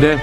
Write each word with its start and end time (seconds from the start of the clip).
네. 0.00 0.16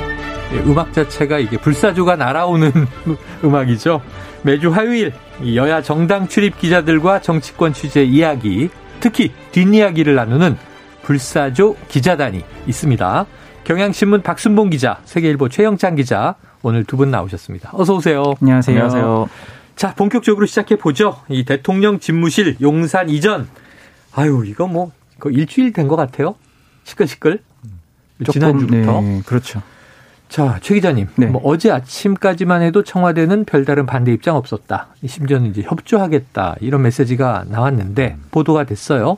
음악 0.65 0.93
자체가 0.93 1.39
이게 1.39 1.57
불사조가 1.57 2.15
날아오는 2.15 2.71
음악이죠. 3.43 4.01
매주 4.43 4.69
화요일 4.69 5.11
여야 5.55 5.81
정당 5.81 6.27
출입 6.27 6.57
기자들과 6.59 7.19
정치권 7.21 7.73
취재 7.73 8.03
이야기, 8.03 8.69
특히 8.99 9.31
뒷이야기를 9.51 10.15
나누는 10.15 10.55
불사조 11.03 11.75
기자단이 11.89 12.43
있습니다. 12.67 13.25
경향신문 13.63 14.21
박순봉 14.21 14.69
기자, 14.69 14.99
세계일보 15.05 15.49
최영찬 15.49 15.95
기자, 15.95 16.35
오늘 16.61 16.83
두 16.83 16.95
분 16.97 17.11
나오셨습니다. 17.11 17.71
어서 17.73 17.95
오세요. 17.95 18.35
안녕하세요. 18.41 18.75
안녕하세요. 18.77 19.29
자, 19.75 19.93
본격적으로 19.95 20.45
시작해 20.45 20.77
보죠. 20.77 21.17
이 21.27 21.43
대통령 21.43 21.99
집무실 21.99 22.55
용산 22.61 23.09
이전. 23.09 23.49
아유, 24.13 24.43
이거 24.45 24.67
뭐, 24.67 24.91
그 25.19 25.31
일주일 25.31 25.73
된 25.73 25.87
것 25.87 25.95
같아요. 25.95 26.35
시끌시끌. 26.85 27.41
지난주부터. 28.23 29.01
네, 29.01 29.21
그렇죠. 29.25 29.61
자, 30.29 30.57
최 30.61 30.75
기자님. 30.75 31.07
네. 31.15 31.27
뭐 31.27 31.41
어제 31.43 31.71
아침까지만 31.71 32.61
해도 32.61 32.83
청와대는 32.83 33.45
별다른 33.45 33.85
반대 33.85 34.11
입장 34.11 34.35
없었다. 34.35 34.87
심지어는 35.05 35.49
이제 35.49 35.61
협조하겠다. 35.61 36.55
이런 36.61 36.81
메시지가 36.81 37.45
나왔는데 37.49 38.17
보도가 38.31 38.63
됐어요. 38.65 39.17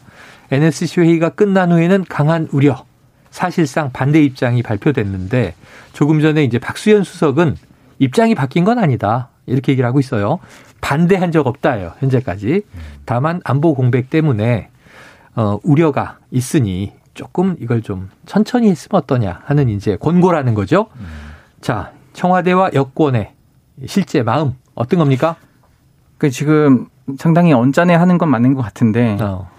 NSC 0.51 1.01
회의가 1.01 1.29
끝난 1.29 1.71
후에는 1.71 2.05
강한 2.09 2.47
우려. 2.51 2.85
사실상 3.29 3.91
반대 3.91 4.23
입장이 4.23 4.63
발표됐는데 4.63 5.53
조금 5.93 6.21
전에 6.21 6.43
이제 6.43 6.59
박수현 6.59 7.03
수석은 7.03 7.55
입장이 7.99 8.35
바뀐 8.35 8.63
건 8.63 8.79
아니다. 8.79 9.29
이렇게 9.45 9.73
얘기를 9.73 9.87
하고 9.87 9.99
있어요. 9.99 10.39
반대한 10.81 11.31
적 11.31 11.45
없다예요. 11.47 11.93
현재까지. 11.99 12.63
다만 13.05 13.41
안보 13.43 13.73
공백 13.73 14.09
때문에 14.09 14.69
어 15.35 15.59
우려가 15.63 16.17
있으니 16.31 16.93
조금 17.17 17.55
이걸 17.59 17.81
좀 17.81 18.09
천천히 18.25 18.69
했으면 18.69 19.01
어떠냐 19.01 19.41
하는 19.43 19.67
이제 19.67 19.97
권고라는 19.97 20.53
거죠. 20.53 20.85
음. 20.97 21.05
자, 21.59 21.91
청와대와 22.13 22.69
여권의 22.73 23.31
실제 23.85 24.23
마음 24.23 24.53
어떤 24.75 24.99
겁니까? 24.99 25.35
그 26.17 26.29
지금 26.29 26.85
상당히 27.17 27.53
언짢아 27.53 27.99
하는 27.99 28.17
건 28.17 28.29
맞는 28.29 28.53
것 28.53 28.61
같은데 28.61 29.17
어. 29.19 29.49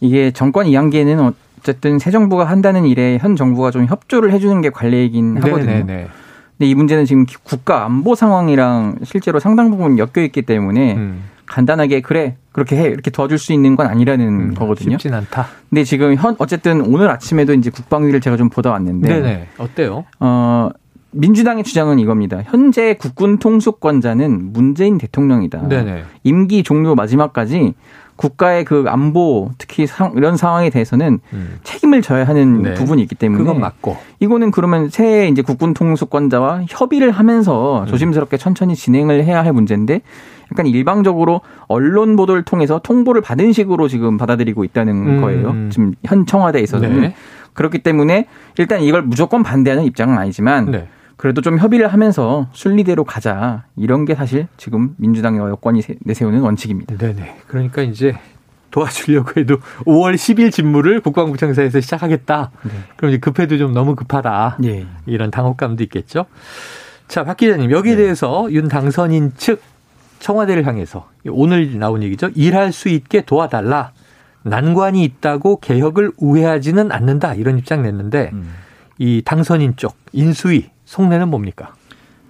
이게 0.00 0.30
정권 0.30 0.66
이양기에는 0.66 1.32
어쨌든 1.58 1.98
새 1.98 2.10
정부가 2.10 2.44
한다는 2.44 2.86
일에 2.86 3.18
현 3.20 3.34
정부가 3.34 3.72
좀 3.72 3.86
협조를 3.86 4.32
해주는 4.32 4.60
게 4.62 4.70
관례이긴 4.70 5.38
하거든요. 5.38 5.66
네네네. 5.66 6.08
근데 6.56 6.70
이 6.70 6.74
문제는 6.74 7.04
지금 7.04 7.26
국가 7.42 7.84
안보 7.84 8.14
상황이랑 8.14 8.98
실제로 9.02 9.40
상당 9.40 9.70
부분 9.70 9.98
엮여 9.98 10.24
있기 10.24 10.42
때문에 10.42 10.94
음. 10.94 11.24
간단하게 11.48 12.00
그래 12.00 12.36
그렇게 12.52 12.76
해 12.76 12.86
이렇게 12.86 13.10
도와줄 13.10 13.38
수 13.38 13.52
있는 13.52 13.76
건 13.76 13.86
아니라는 13.86 14.26
음, 14.26 14.54
거거든요. 14.54 14.92
쉽진 14.92 15.14
않다. 15.14 15.46
근데 15.70 15.84
지금 15.84 16.14
현 16.14 16.36
어쨌든 16.38 16.80
오늘 16.80 17.10
아침에도 17.10 17.54
이제 17.54 17.70
국방위를 17.70 18.20
제가 18.20 18.36
좀 18.36 18.48
보다 18.48 18.70
왔는데, 18.70 19.08
네네 19.08 19.48
어때요? 19.58 20.04
어 20.20 20.70
민주당의 21.10 21.64
주장은 21.64 21.98
이겁니다. 21.98 22.42
현재 22.44 22.94
국군 22.94 23.38
통수권자는 23.38 24.52
문재인 24.52 24.98
대통령이다. 24.98 25.68
네네. 25.68 26.04
임기 26.22 26.62
종료 26.62 26.94
마지막까지 26.94 27.74
국가의 28.16 28.64
그 28.64 28.84
안보 28.88 29.52
특히 29.58 29.86
상, 29.86 30.12
이런 30.16 30.36
상황에 30.36 30.70
대해서는 30.70 31.20
음. 31.32 31.58
책임을 31.62 32.02
져야 32.02 32.24
하는 32.24 32.62
네. 32.62 32.74
부분이 32.74 33.00
있기 33.02 33.14
때문에 33.14 33.38
그건 33.38 33.60
맞고 33.60 33.96
이거는 34.18 34.50
그러면 34.50 34.88
새 34.90 35.28
이제 35.28 35.40
국군 35.40 35.72
통수권자와 35.72 36.64
협의를 36.68 37.12
하면서 37.12 37.82
음. 37.82 37.86
조심스럽게 37.86 38.36
천천히 38.36 38.74
진행을 38.74 39.24
해야 39.24 39.44
할 39.44 39.52
문제인데 39.52 40.02
약간 40.52 40.66
일방적으로 40.66 41.40
언론 41.66 42.16
보도를 42.16 42.42
통해서 42.42 42.80
통보를 42.82 43.20
받은 43.22 43.52
식으로 43.52 43.88
지금 43.88 44.16
받아들이고 44.16 44.64
있다는 44.64 44.94
음. 44.94 45.20
거예요. 45.20 45.68
지금 45.70 45.94
현 46.04 46.26
청와대에 46.26 46.62
있어서는. 46.62 47.00
네. 47.00 47.14
그렇기 47.52 47.78
때문에 47.80 48.26
일단 48.56 48.82
이걸 48.82 49.02
무조건 49.02 49.42
반대하는 49.42 49.84
입장은 49.84 50.16
아니지만 50.16 50.70
네. 50.70 50.88
그래도 51.16 51.40
좀 51.40 51.58
협의를 51.58 51.88
하면서 51.88 52.48
순리대로 52.52 53.02
가자. 53.02 53.64
이런 53.76 54.04
게 54.04 54.14
사실 54.14 54.46
지금 54.56 54.94
민주당과 54.98 55.48
여권이 55.50 55.82
내세우는 56.04 56.40
원칙입니다. 56.40 56.96
네네. 56.96 57.38
그러니까 57.48 57.82
이제 57.82 58.14
도와주려고 58.70 59.40
해도 59.40 59.56
5월 59.84 60.14
10일 60.14 60.52
직무를 60.52 61.00
국방부 61.00 61.36
청사에서 61.36 61.80
시작하겠다. 61.80 62.50
네. 62.62 62.70
그럼 62.96 63.10
이제 63.10 63.18
급해도 63.18 63.58
좀 63.58 63.72
너무 63.72 63.96
급하다. 63.96 64.58
네. 64.60 64.86
이런 65.06 65.30
당혹감도 65.32 65.82
있겠죠. 65.84 66.26
자, 67.08 67.24
박 67.24 67.36
기자님, 67.36 67.70
여기에 67.70 67.96
네. 67.96 68.02
대해서 68.02 68.46
윤 68.52 68.68
당선인 68.68 69.32
측 69.36 69.60
청와대를 70.20 70.66
향해서 70.66 71.08
오늘 71.28 71.78
나온 71.78 72.02
얘기죠. 72.02 72.30
일할 72.34 72.72
수 72.72 72.88
있게 72.88 73.22
도와달라. 73.22 73.92
난관이 74.42 75.04
있다고 75.04 75.60
개혁을 75.60 76.12
우회하지는 76.16 76.92
않는다. 76.92 77.34
이런 77.34 77.58
입장 77.58 77.82
냈는데 77.82 78.30
음. 78.32 78.54
이 78.98 79.22
당선인 79.24 79.74
쪽 79.76 79.96
인수위 80.12 80.70
속내는 80.84 81.28
뭡니까? 81.28 81.74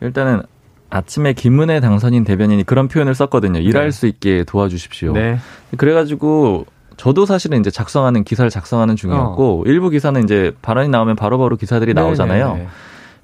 일단은 0.00 0.42
아침에 0.90 1.32
김은혜 1.34 1.80
당선인 1.80 2.24
대변인이 2.24 2.64
그런 2.64 2.88
표현을 2.88 3.14
썼거든요. 3.14 3.60
일할 3.60 3.86
네. 3.86 3.90
수 3.90 4.06
있게 4.06 4.44
도와주십시오. 4.44 5.12
네. 5.12 5.38
그래가지고 5.76 6.66
저도 6.96 7.26
사실은 7.26 7.60
이제 7.60 7.70
작성하는 7.70 8.24
기사를 8.24 8.50
작성하는 8.50 8.96
중이었고 8.96 9.60
어. 9.60 9.64
일부 9.66 9.90
기사는 9.90 10.22
이제 10.24 10.52
발언이 10.62 10.88
나오면 10.88 11.16
바로바로 11.16 11.50
바로 11.50 11.56
기사들이 11.56 11.94
네, 11.94 12.00
나오잖아요. 12.00 12.54
네, 12.54 12.58
네. 12.60 12.68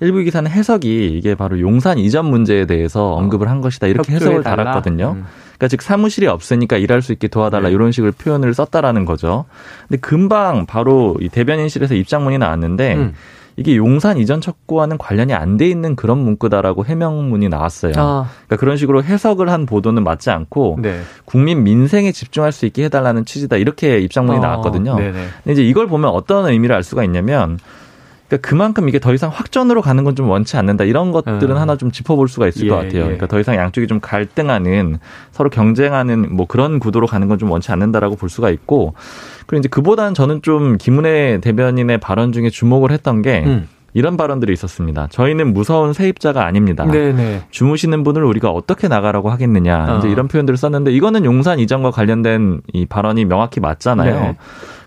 일부 0.01 0.23
기사는 0.23 0.51
해석이 0.51 1.17
이게 1.17 1.35
바로 1.35 1.61
용산 1.61 1.99
이전 1.99 2.27
문제에 2.27 2.67
대해서 2.67 3.13
어. 3.13 3.17
언급을 3.19 3.49
한 3.49 3.61
것이다 3.61 3.87
이렇게 3.87 4.13
해석을 4.13 4.43
달았거든요. 4.43 5.13
음. 5.17 5.25
그러니까 5.57 5.69
즉 5.69 5.83
사무실이 5.83 6.27
없으니까 6.27 6.77
일할 6.77 7.01
수 7.01 7.13
있게 7.13 7.29
도와달라 7.29 7.69
네. 7.69 7.75
이런 7.75 7.93
식으로 7.93 8.13
표현을 8.13 8.53
썼다라는 8.55 9.05
거죠. 9.05 9.45
근데 9.89 10.01
금방 10.01 10.67
바로 10.67 11.17
이 11.21 11.29
대변인실에서 11.29 11.95
입장문이 11.95 12.39
나왔는데 12.39 12.95
음. 12.95 13.15
이게 13.57 13.77
용산 13.77 14.19
이전 14.19 14.41
척구와는 14.41 14.99
관련이 14.99 15.33
안 15.33 15.57
돼 15.57 15.69
있는 15.69 15.95
그런 15.95 16.19
문구다라고 16.19 16.85
해명문이 16.85 17.49
나왔어요. 17.49 17.93
아. 17.97 18.29
그러니까 18.47 18.57
그런 18.57 18.77
식으로 18.77 19.05
해석을 19.05 19.49
한 19.49 19.65
보도는 19.65 20.03
맞지 20.03 20.31
않고 20.31 20.79
네. 20.83 21.01
국민 21.25 21.63
민생에 21.63 22.11
집중할 22.11 22.51
수 22.51 22.67
있게 22.67 22.85
해달라는 22.85 23.25
취지다 23.25 23.57
이렇게 23.57 24.01
입장문이 24.01 24.39
아. 24.39 24.43
나왔거든요. 24.43 24.97
네네. 24.97 25.13
근데 25.13 25.53
이제 25.53 25.63
이걸 25.63 25.87
보면 25.87 26.11
어떤 26.11 26.49
의미를 26.49 26.75
알 26.75 26.83
수가 26.83 27.05
있냐면 27.05 27.61
그러니까 28.29 28.49
그만큼 28.49 28.89
이게 28.89 28.99
더 28.99 29.13
이상 29.13 29.31
확전으로 29.31 29.83
가는 29.83 30.03
건 30.03 30.15
좀 30.15 30.29
원치 30.31 30.57
않는다. 30.57 30.85
이런 30.85 31.11
것들은 31.13 31.51
음. 31.51 31.57
하나 31.57 31.77
좀 31.77 31.91
짚어볼 31.91 32.29
수가 32.29 32.47
있을 32.49 32.65
예, 32.67 32.69
것 32.69 32.77
같아요. 32.77 33.01
예. 33.01 33.05
그러니까 33.05 33.27
더 33.27 33.39
이상 33.41 33.57
양쪽이 33.57 33.87
좀 33.87 34.01
갈등하는 34.01 34.99
서로 35.33 35.51
경쟁하는 35.51 36.35
뭐 36.35 36.47
그런 36.47 36.79
구도로 36.79 37.07
가는 37.07 37.29
건 37.29 37.39
좀 37.39 37.51
원치 37.51 37.73
않는다라고 37.73 38.15
볼 38.17 38.29
수가 38.31 38.51
있고 38.51 38.95
그리고 39.47 39.59
이제 39.61 39.69
그보다는 39.69 40.15
저는 40.15 40.43
좀 40.43 40.79
김은혜 40.79 41.41
대변인의 41.43 41.99
발언 41.99 42.31
중에 42.33 42.49
주목을 42.49 42.93
했던 42.93 43.23
게 43.23 43.43
음. 43.45 43.69
이런 43.95 44.17
발언들이 44.17 44.53
있었습니다. 44.53 45.07
저희는 45.11 45.55
무서운 45.55 45.93
세입자가 45.93 46.45
아닙니다. 46.45 46.85
네네. 46.85 47.45
주무시는 47.51 48.03
분을 48.03 48.25
우리가 48.25 48.51
어떻게 48.51 48.89
나가라고 48.89 49.31
하겠느냐. 49.31 49.95
어. 49.95 49.99
이제 49.99 50.11
이런 50.11 50.29
표현들을 50.29 50.57
썼는데 50.57 50.93
이거는 50.93 51.25
용산 51.25 51.61
이전과 51.61 51.93
관련된 51.93 52.61
이 52.73 52.87
발언이 52.87 53.25
명확히 53.25 53.61
맞잖아요. 53.61 54.21
네. 54.21 54.37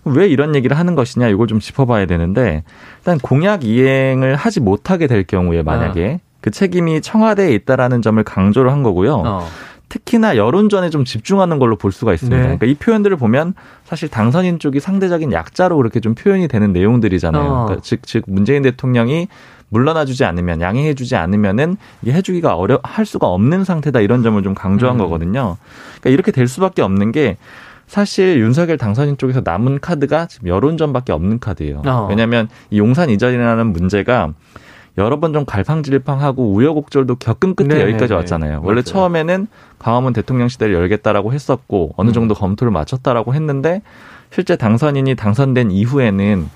왜 0.04 0.28
이런 0.28 0.54
얘기를 0.54 0.78
하는 0.78 0.94
것이냐 0.94 1.28
이걸 1.28 1.46
좀 1.46 1.58
짚어봐야 1.58 2.06
되는데 2.06 2.62
일단 2.98 3.18
공약 3.18 3.64
이행을 3.64 4.36
하지 4.36 4.60
못하게 4.60 5.06
될 5.06 5.24
경우에 5.24 5.62
만약에 5.62 6.20
어. 6.22 6.28
그 6.40 6.50
책임이 6.50 7.00
청와대에 7.00 7.52
있다라는 7.54 8.02
점을 8.02 8.22
강조를 8.22 8.70
한 8.70 8.82
거고요. 8.82 9.22
어. 9.24 9.46
특히나 9.88 10.36
여론전에 10.36 10.90
좀 10.90 11.04
집중하는 11.04 11.58
걸로 11.58 11.76
볼 11.76 11.92
수가 11.92 12.12
있습니다. 12.12 12.36
네. 12.36 12.42
그러니까 12.42 12.66
이 12.66 12.74
표현들을 12.74 13.16
보면 13.16 13.54
사실 13.84 14.08
당선인 14.08 14.58
쪽이 14.58 14.80
상대적인 14.80 15.32
약자로 15.32 15.76
그렇게 15.76 16.00
좀 16.00 16.14
표현이 16.14 16.48
되는 16.48 16.72
내용들이잖아요. 16.72 17.42
어. 17.42 17.64
그러니까 17.64 17.82
즉, 17.82 18.00
즉 18.04 18.24
문재인 18.26 18.62
대통령이 18.62 19.28
물러나주지 19.70 20.24
않으면 20.24 20.60
양해해주지 20.60 21.16
않으면은 21.16 21.76
이게 22.02 22.12
해주기가 22.12 22.54
어려 22.54 22.80
할 22.82 23.04
수가 23.04 23.26
없는 23.28 23.64
상태다 23.64 24.00
이런 24.00 24.22
점을 24.22 24.42
좀 24.42 24.54
강조한 24.54 24.96
음. 24.96 24.98
거거든요. 24.98 25.56
그러니까 26.00 26.10
이렇게 26.10 26.32
될 26.32 26.48
수밖에 26.48 26.82
없는 26.82 27.12
게 27.12 27.36
사실 27.86 28.38
윤석열 28.38 28.76
당선인 28.76 29.16
쪽에서 29.16 29.42
남은 29.44 29.80
카드가 29.80 30.26
지금 30.26 30.48
여론전밖에 30.48 31.12
없는 31.12 31.38
카드예요. 31.38 31.82
어. 31.86 32.06
왜냐하면 32.10 32.48
이 32.70 32.78
용산 32.78 33.08
이전이라는 33.10 33.66
문제가 33.66 34.32
여러 34.98 35.20
번 35.20 35.32
좀 35.32 35.44
갈팡질팡하고 35.44 36.52
우여곡절도 36.52 37.16
겪은 37.16 37.54
끝에 37.54 37.68
네네네. 37.68 37.90
여기까지 37.90 38.12
왔잖아요. 38.14 38.60
원래 38.64 38.76
맞아요. 38.76 38.82
처음에는 38.82 39.46
광화문 39.78 40.12
대통령 40.12 40.48
시대를 40.48 40.74
열겠다라고 40.74 41.32
했었고 41.32 41.94
어느 41.96 42.10
음. 42.10 42.12
정도 42.12 42.34
검토를 42.34 42.70
마쳤다라고 42.72 43.34
했는데 43.34 43.82
실제 44.30 44.56
당선인이 44.56 45.14
당선된 45.14 45.70
이후에는 45.70 46.48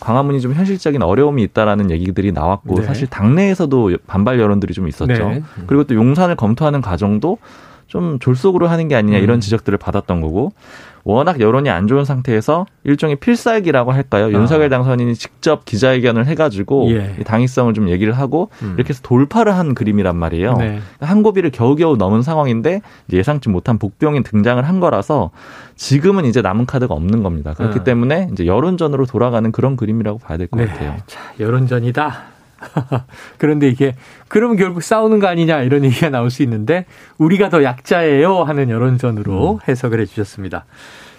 광화문이 0.00 0.40
좀 0.40 0.54
현실적인 0.54 1.02
어려움이 1.02 1.42
있다라는 1.42 1.90
얘기들이 1.90 2.32
나왔고 2.32 2.76
네. 2.76 2.82
사실 2.82 3.06
당내에서도 3.08 3.90
반발 4.06 4.40
여론들이 4.40 4.72
좀 4.72 4.88
있었죠. 4.88 5.28
네. 5.28 5.42
그리고 5.66 5.84
또 5.84 5.94
용산을 5.94 6.36
검토하는 6.36 6.80
과정도 6.80 7.36
좀 7.86 8.18
졸속으로 8.18 8.68
하는 8.68 8.88
게 8.88 8.94
아니냐 8.94 9.18
이런 9.18 9.38
음. 9.38 9.40
지적들을 9.40 9.76
받았던 9.76 10.20
거고 10.20 10.52
워낙 11.04 11.40
여론이 11.40 11.70
안 11.70 11.86
좋은 11.86 12.04
상태에서 12.04 12.66
일종의 12.84 13.16
필살기라고 13.16 13.92
할까요? 13.92 14.26
아. 14.26 14.30
윤석열 14.30 14.68
당선인이 14.68 15.14
직접 15.14 15.64
기자회견을 15.64 16.26
해가지고 16.26 16.90
예. 16.90 17.16
당위성을 17.24 17.72
좀 17.74 17.88
얘기를 17.88 18.12
하고 18.12 18.50
음. 18.62 18.74
이렇게 18.76 18.90
해서 18.90 19.00
돌파를 19.02 19.54
한 19.54 19.74
그림이란 19.74 20.16
말이에요. 20.16 20.54
네. 20.54 20.66
그러니까 20.66 21.06
한 21.06 21.22
고비를 21.22 21.50
겨우겨우 21.50 21.96
넘은 21.96 22.22
상황인데 22.22 22.82
예상치 23.12 23.48
못한 23.48 23.78
복병이 23.78 24.22
등장을 24.22 24.62
한 24.62 24.80
거라서 24.80 25.30
지금은 25.76 26.24
이제 26.24 26.42
남은 26.42 26.66
카드가 26.66 26.94
없는 26.94 27.22
겁니다. 27.22 27.54
그렇기 27.54 27.80
아. 27.80 27.84
때문에 27.84 28.28
이제 28.32 28.46
여론전으로 28.46 29.06
돌아가는 29.06 29.50
그런 29.52 29.76
그림이라고 29.76 30.18
봐야 30.18 30.38
될것 30.38 30.60
네. 30.60 30.66
같아요. 30.66 30.96
자, 31.06 31.20
여론전이다. 31.38 32.39
그런데 33.38 33.68
이게 33.68 33.94
그러면 34.28 34.56
결국 34.56 34.82
싸우는 34.82 35.18
거 35.18 35.26
아니냐 35.26 35.62
이런 35.62 35.84
얘기가 35.84 36.10
나올 36.10 36.30
수 36.30 36.42
있는데 36.42 36.86
우리가 37.18 37.48
더 37.48 37.62
약자예요 37.62 38.44
하는 38.44 38.70
여론전으로 38.70 39.54
음. 39.54 39.58
해석을 39.68 40.00
해주셨습니다. 40.00 40.64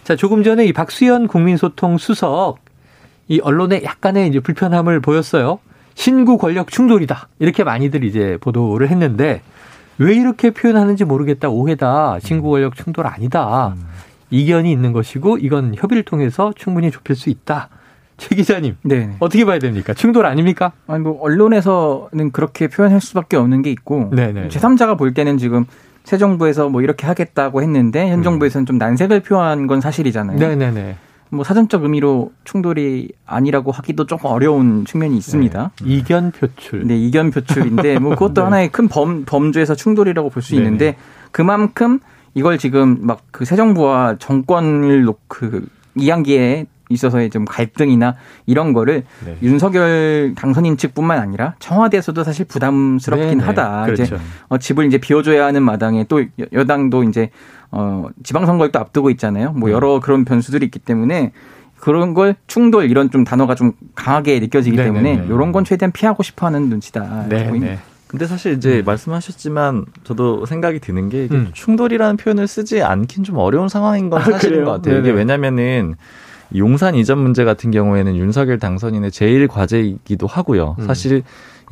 자 0.03 0.15
조금 0.15 0.43
전에 0.43 0.65
이 0.65 0.73
박수현 0.73 1.27
국민소통 1.27 1.97
수석 1.97 2.57
이 3.27 3.39
언론에 3.39 3.83
약간의 3.83 4.27
이제 4.27 4.39
불편함을 4.39 4.99
보였어요. 4.99 5.59
신구 5.95 6.37
권력 6.37 6.71
충돌이다 6.71 7.27
이렇게 7.39 7.63
많이들 7.63 8.03
이제 8.03 8.37
보도를 8.39 8.89
했는데 8.89 9.41
왜 9.97 10.15
이렇게 10.15 10.51
표현하는지 10.51 11.03
모르겠다 11.03 11.49
오해다 11.49 12.19
신구 12.19 12.49
권력 12.49 12.75
충돌 12.75 13.05
아니다 13.05 13.75
음. 13.75 13.85
이견이 14.31 14.71
있는 14.71 14.93
것이고 14.93 15.37
이건 15.37 15.75
협의를 15.75 16.03
통해서 16.03 16.53
충분히 16.55 16.89
좁힐 16.89 17.15
수 17.15 17.29
있다. 17.29 17.69
최 18.21 18.35
기자님, 18.35 18.75
네. 18.83 19.15
어떻게 19.19 19.45
봐야 19.45 19.57
됩니까? 19.57 19.95
충돌 19.95 20.27
아닙니까? 20.27 20.71
아니 20.85 21.01
뭐 21.01 21.19
언론에서는 21.21 22.31
그렇게 22.31 22.67
표현할 22.67 23.01
수밖에 23.01 23.35
없는 23.35 23.63
게 23.63 23.71
있고 23.71 24.11
네네. 24.13 24.49
제3자가 24.49 24.95
볼 24.97 25.13
때는 25.15 25.39
지금 25.39 25.65
새 26.03 26.19
정부에서 26.19 26.69
뭐 26.69 26.81
이렇게 26.83 27.07
하겠다고 27.07 27.63
했는데 27.63 28.09
현 28.11 28.19
음. 28.19 28.23
정부에서는 28.23 28.65
좀 28.67 28.77
난색을 28.77 29.21
표한 29.21 29.65
건 29.65 29.81
사실이잖아요. 29.81 30.37
네네네. 30.37 30.95
뭐 31.29 31.43
사전적 31.43 31.81
의미로 31.83 32.31
충돌이 32.43 33.09
아니라고 33.25 33.71
하기도 33.71 34.05
조금 34.05 34.29
어려운 34.29 34.85
측면이 34.85 35.17
있습니다. 35.17 35.71
네. 35.81 35.89
이견 35.89 36.31
표출. 36.31 36.85
네, 36.85 36.97
이견 36.97 37.31
표출인데 37.31 37.97
뭐 38.03 38.11
그것도 38.11 38.33
네. 38.35 38.41
하나의 38.41 38.69
큰 38.71 38.87
범, 38.87 39.23
범주에서 39.25 39.73
충돌이라고 39.75 40.29
볼 40.29 40.43
수 40.43 40.53
있는데 40.55 40.95
그만큼 41.31 41.99
이걸 42.35 42.57
지금 42.59 42.97
막 43.01 43.21
그 43.31 43.45
새 43.45 43.55
정부와 43.55 44.17
정권을 44.19 45.03
놓고 45.05 45.19
그 45.27 45.65
이양기에 45.95 46.65
있어서의 46.91 47.29
좀 47.29 47.45
갈등이나 47.45 48.15
이런 48.45 48.73
거를 48.73 49.03
네. 49.25 49.37
윤석열 49.41 50.33
당선인 50.35 50.77
측뿐만 50.77 51.19
아니라 51.19 51.55
청와대에서도 51.59 52.23
사실 52.23 52.45
부담스럽긴 52.45 53.27
네네. 53.27 53.39
네. 53.39 53.45
하다. 53.45 53.85
그렇죠. 53.85 54.03
이제 54.03 54.17
어, 54.49 54.57
집을 54.57 54.85
이제 54.85 54.97
비워줘야 54.97 55.45
하는 55.45 55.63
마당에 55.63 56.05
또 56.05 56.23
여당도 56.53 57.03
이제 57.03 57.29
어 57.71 58.07
지방선거를 58.23 58.71
또 58.71 58.79
앞두고 58.79 59.09
있잖아요. 59.11 59.53
뭐 59.53 59.69
음. 59.69 59.73
여러 59.73 59.99
그런 59.99 60.25
변수들이 60.25 60.65
있기 60.65 60.79
때문에 60.79 61.31
그런 61.79 62.13
걸 62.13 62.35
충돌 62.47 62.89
이런 62.89 63.09
좀 63.09 63.23
단어가 63.23 63.55
좀 63.55 63.73
강하게 63.95 64.39
느껴지기 64.39 64.75
네네네. 64.77 65.01
네, 65.01 65.15
때문에 65.15 65.33
이런 65.33 65.51
건 65.51 65.63
최대한 65.65 65.91
피하고 65.91 66.21
싶어하는 66.21 66.69
눈치다. 66.69 67.25
네. 67.29 67.79
근데 68.11 68.27
사실 68.27 68.53
이제 68.53 68.79
음. 68.79 68.85
말씀하셨지만 68.85 69.85
저도 70.03 70.45
생각이 70.45 70.79
드는 70.79 71.07
게 71.07 71.29
음. 71.31 71.49
충돌이라는 71.53 72.17
표현을 72.17 72.45
쓰지 72.45 72.83
않긴 72.83 73.23
좀 73.23 73.37
어려운 73.37 73.69
상황인 73.69 74.09
건 74.09 74.21
아, 74.21 74.25
사실인 74.25 74.63
아, 74.63 74.65
것 74.65 74.71
같아요. 74.73 74.95
네네. 74.95 75.07
이게 75.07 75.17
왜냐면은 75.17 75.95
용산 76.55 76.95
이전 76.95 77.19
문제 77.19 77.43
같은 77.43 77.71
경우에는 77.71 78.15
윤석열 78.15 78.59
당선인의 78.59 79.11
제일 79.11 79.47
과제이기도 79.47 80.27
하고요. 80.27 80.75
음. 80.79 80.85
사실 80.85 81.23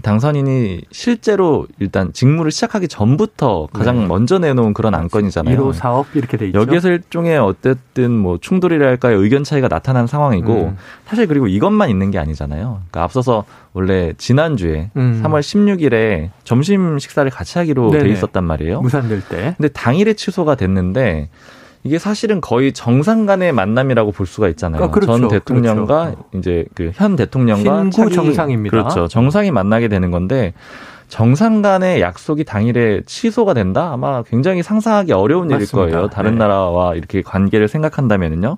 당선인이 0.01 0.81
실제로 0.91 1.67
일단 1.79 2.13
직무를 2.13 2.51
시작하기 2.51 2.87
전부터 2.87 3.67
가장 3.73 3.99
네. 3.99 4.07
먼저 4.07 4.39
내놓은 4.39 4.73
그런 4.73 4.95
안건이잖아요. 4.95 5.57
1호 5.57 5.73
사업 5.73 6.07
이렇게 6.15 6.37
돼 6.37 6.47
있죠. 6.47 6.59
여기에서 6.59 6.89
일종의 6.89 7.37
어쨌든 7.37 8.11
뭐 8.11 8.37
충돌이랄까요 8.39 9.21
의견 9.21 9.43
차이가 9.43 9.67
나타난 9.67 10.07
상황이고 10.07 10.53
음. 10.53 10.77
사실 11.05 11.27
그리고 11.27 11.47
이것만 11.47 11.89
있는 11.89 12.11
게 12.11 12.19
아니잖아요. 12.19 12.81
그러니까 12.89 13.03
앞서서 13.03 13.43
원래 13.73 14.13
지난주에 14.17 14.91
음. 14.95 15.21
3월 15.23 15.41
16일에 15.41 16.29
점심 16.43 16.97
식사를 16.97 17.29
같이 17.29 17.57
하기로 17.57 17.91
네네. 17.91 18.03
돼 18.05 18.09
있었단 18.11 18.43
말이에요. 18.43 18.81
무산될 18.81 19.21
때. 19.27 19.55
근데 19.57 19.67
당일에 19.69 20.13
취소가 20.13 20.55
됐는데 20.55 21.29
이게 21.83 21.97
사실은 21.97 22.41
거의 22.41 22.73
정상 22.73 23.25
간의 23.25 23.53
만남이라고 23.53 24.11
볼 24.11 24.25
수가 24.25 24.49
있잖아요. 24.49 24.83
아, 24.83 24.91
그렇죠. 24.91 25.17
전 25.17 25.27
대통령과 25.29 26.05
그렇죠. 26.05 26.25
이제 26.35 26.65
그 26.75 26.91
현 26.93 27.15
대통령과 27.15 27.89
신구 27.91 28.11
정상입니다. 28.11 28.71
그렇죠. 28.71 29.07
정상이 29.07 29.51
만나게 29.51 29.87
되는 29.87 30.11
건데 30.11 30.53
정상 31.07 31.61
간의 31.63 32.01
약속이 32.01 32.43
당일에 32.43 33.01
취소가 33.05 33.53
된다? 33.55 33.91
아마 33.91 34.21
굉장히 34.23 34.61
상상하기 34.61 35.11
어려운 35.13 35.47
맞습니다. 35.47 35.77
일일 35.77 35.91
거예요. 35.91 36.09
다른 36.09 36.33
네. 36.33 36.37
나라와 36.39 36.93
이렇게 36.95 37.21
관계를 37.23 37.67
생각한다면은요. 37.67 38.57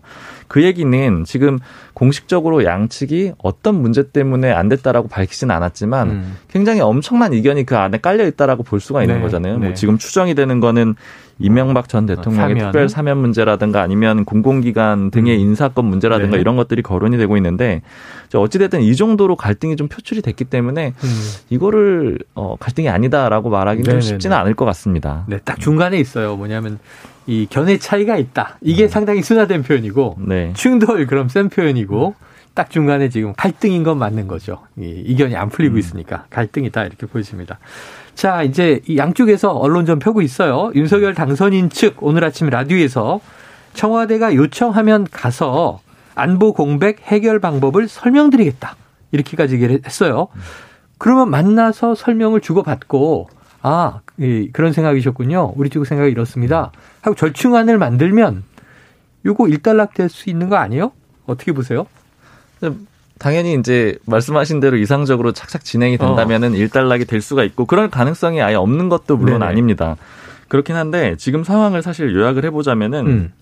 그 0.51 0.63
얘기는 0.63 1.23
지금 1.23 1.59
공식적으로 1.93 2.65
양측이 2.65 3.31
어떤 3.37 3.81
문제 3.81 4.11
때문에 4.11 4.51
안 4.51 4.67
됐다라고 4.67 5.07
밝히지는 5.07 5.55
않았지만 5.55 6.09
음. 6.09 6.37
굉장히 6.49 6.81
엄청난 6.81 7.31
이견이 7.31 7.65
그 7.65 7.77
안에 7.77 7.99
깔려 7.99 8.27
있다라고 8.27 8.63
볼 8.63 8.81
수가 8.81 9.01
있는 9.01 9.15
네. 9.15 9.21
거잖아요. 9.21 9.53
뭐 9.53 9.61
네. 9.61 9.67
뭐 9.67 9.73
지금 9.75 9.97
추정이 9.97 10.35
되는 10.35 10.59
거는 10.59 10.95
이명박 11.39 11.87
전 11.87 12.05
대통령의 12.05 12.55
사면. 12.55 12.65
특별 12.65 12.89
사면 12.89 13.19
문제라든가 13.19 13.81
아니면 13.81 14.25
공공기관 14.25 15.11
등의 15.11 15.37
음. 15.37 15.39
인사권 15.39 15.85
문제라든가 15.85 16.35
네. 16.35 16.41
이런 16.41 16.57
것들이 16.57 16.81
거론이 16.81 17.17
되고 17.17 17.37
있는데 17.37 17.81
어찌됐든 18.35 18.81
이 18.81 18.93
정도로 18.97 19.37
갈등이 19.37 19.77
좀 19.77 19.87
표출이 19.87 20.21
됐기 20.21 20.43
때문에 20.43 20.93
음. 21.01 21.21
이거를 21.49 22.19
어, 22.35 22.57
갈등이 22.59 22.89
아니다라고 22.89 23.49
말하기는 23.49 23.89
좀 23.89 24.01
쉽지는 24.01 24.35
않을 24.35 24.55
것 24.55 24.65
같습니다. 24.65 25.23
네, 25.29 25.39
딱 25.45 25.61
중간에 25.61 25.97
있어요. 25.97 26.35
뭐냐면 26.35 26.77
이 27.27 27.47
견해 27.49 27.77
차이가 27.77 28.17
있다. 28.17 28.57
이게 28.61 28.83
음. 28.83 28.87
상당히 28.87 29.21
순화된 29.21 29.63
표현이고 29.63 30.17
네. 30.27 30.53
충돌 30.55 31.05
그럼 31.07 31.29
센 31.29 31.49
표현이고 31.49 32.15
딱 32.53 32.69
중간에 32.69 33.09
지금 33.09 33.33
갈등인 33.33 33.83
건 33.83 33.97
맞는 33.97 34.27
거죠. 34.27 34.59
이 34.77 35.03
이견이 35.05 35.35
안 35.35 35.49
풀리고 35.49 35.75
음. 35.75 35.79
있으니까 35.79 36.25
갈등이다 36.29 36.83
이렇게 36.83 37.05
보여집니다. 37.05 37.59
자, 38.15 38.43
이제 38.43 38.81
이 38.87 38.97
양쪽에서 38.97 39.51
언론전 39.53 39.99
펴고 39.99 40.21
있어요. 40.21 40.71
윤석열 40.75 41.13
당선인 41.13 41.69
측 41.69 42.03
오늘 42.03 42.23
아침 42.23 42.49
라디오에서 42.49 43.21
청와대가 43.73 44.35
요청하면 44.35 45.07
가서 45.09 45.79
안보 46.13 46.53
공백 46.53 47.01
해결 47.01 47.39
방법을 47.39 47.87
설명드리겠다. 47.87 48.75
이렇게까지 49.11 49.55
얘기를 49.55 49.79
했어요. 49.85 50.27
그러면 50.97 51.29
만나서 51.29 51.95
설명을 51.95 52.41
주고받고 52.41 53.29
아, 53.61 53.99
예, 54.19 54.47
그런 54.49 54.73
생각이셨군요. 54.73 55.53
우리 55.55 55.69
쪽 55.69 55.85
생각이 55.85 56.11
이렇습니다. 56.11 56.71
하고 57.01 57.15
절충안을 57.15 57.77
만들면 57.77 58.43
요거 59.25 59.47
일단락 59.49 59.93
될 59.93 60.09
수 60.09 60.29
있는 60.29 60.49
거 60.49 60.55
아니에요? 60.57 60.91
어떻게 61.27 61.51
보세요? 61.51 61.85
당연히 63.19 63.53
이제 63.53 63.97
말씀하신 64.05 64.59
대로 64.59 64.77
이상적으로 64.77 65.31
착착 65.31 65.63
진행이 65.63 65.97
된다면은 65.99 66.53
어. 66.53 66.55
일단락이 66.55 67.05
될 67.05 67.21
수가 67.21 67.43
있고 67.43 67.65
그런 67.65 67.89
가능성이 67.91 68.41
아예 68.41 68.55
없는 68.55 68.89
것도 68.89 69.15
물론 69.17 69.39
네네. 69.39 69.51
아닙니다. 69.51 69.95
그렇긴 70.47 70.75
한데 70.75 71.15
지금 71.17 71.43
상황을 71.43 71.81
사실 71.83 72.13
요약을 72.15 72.43
해보자면은 72.45 73.07
음. 73.07 73.33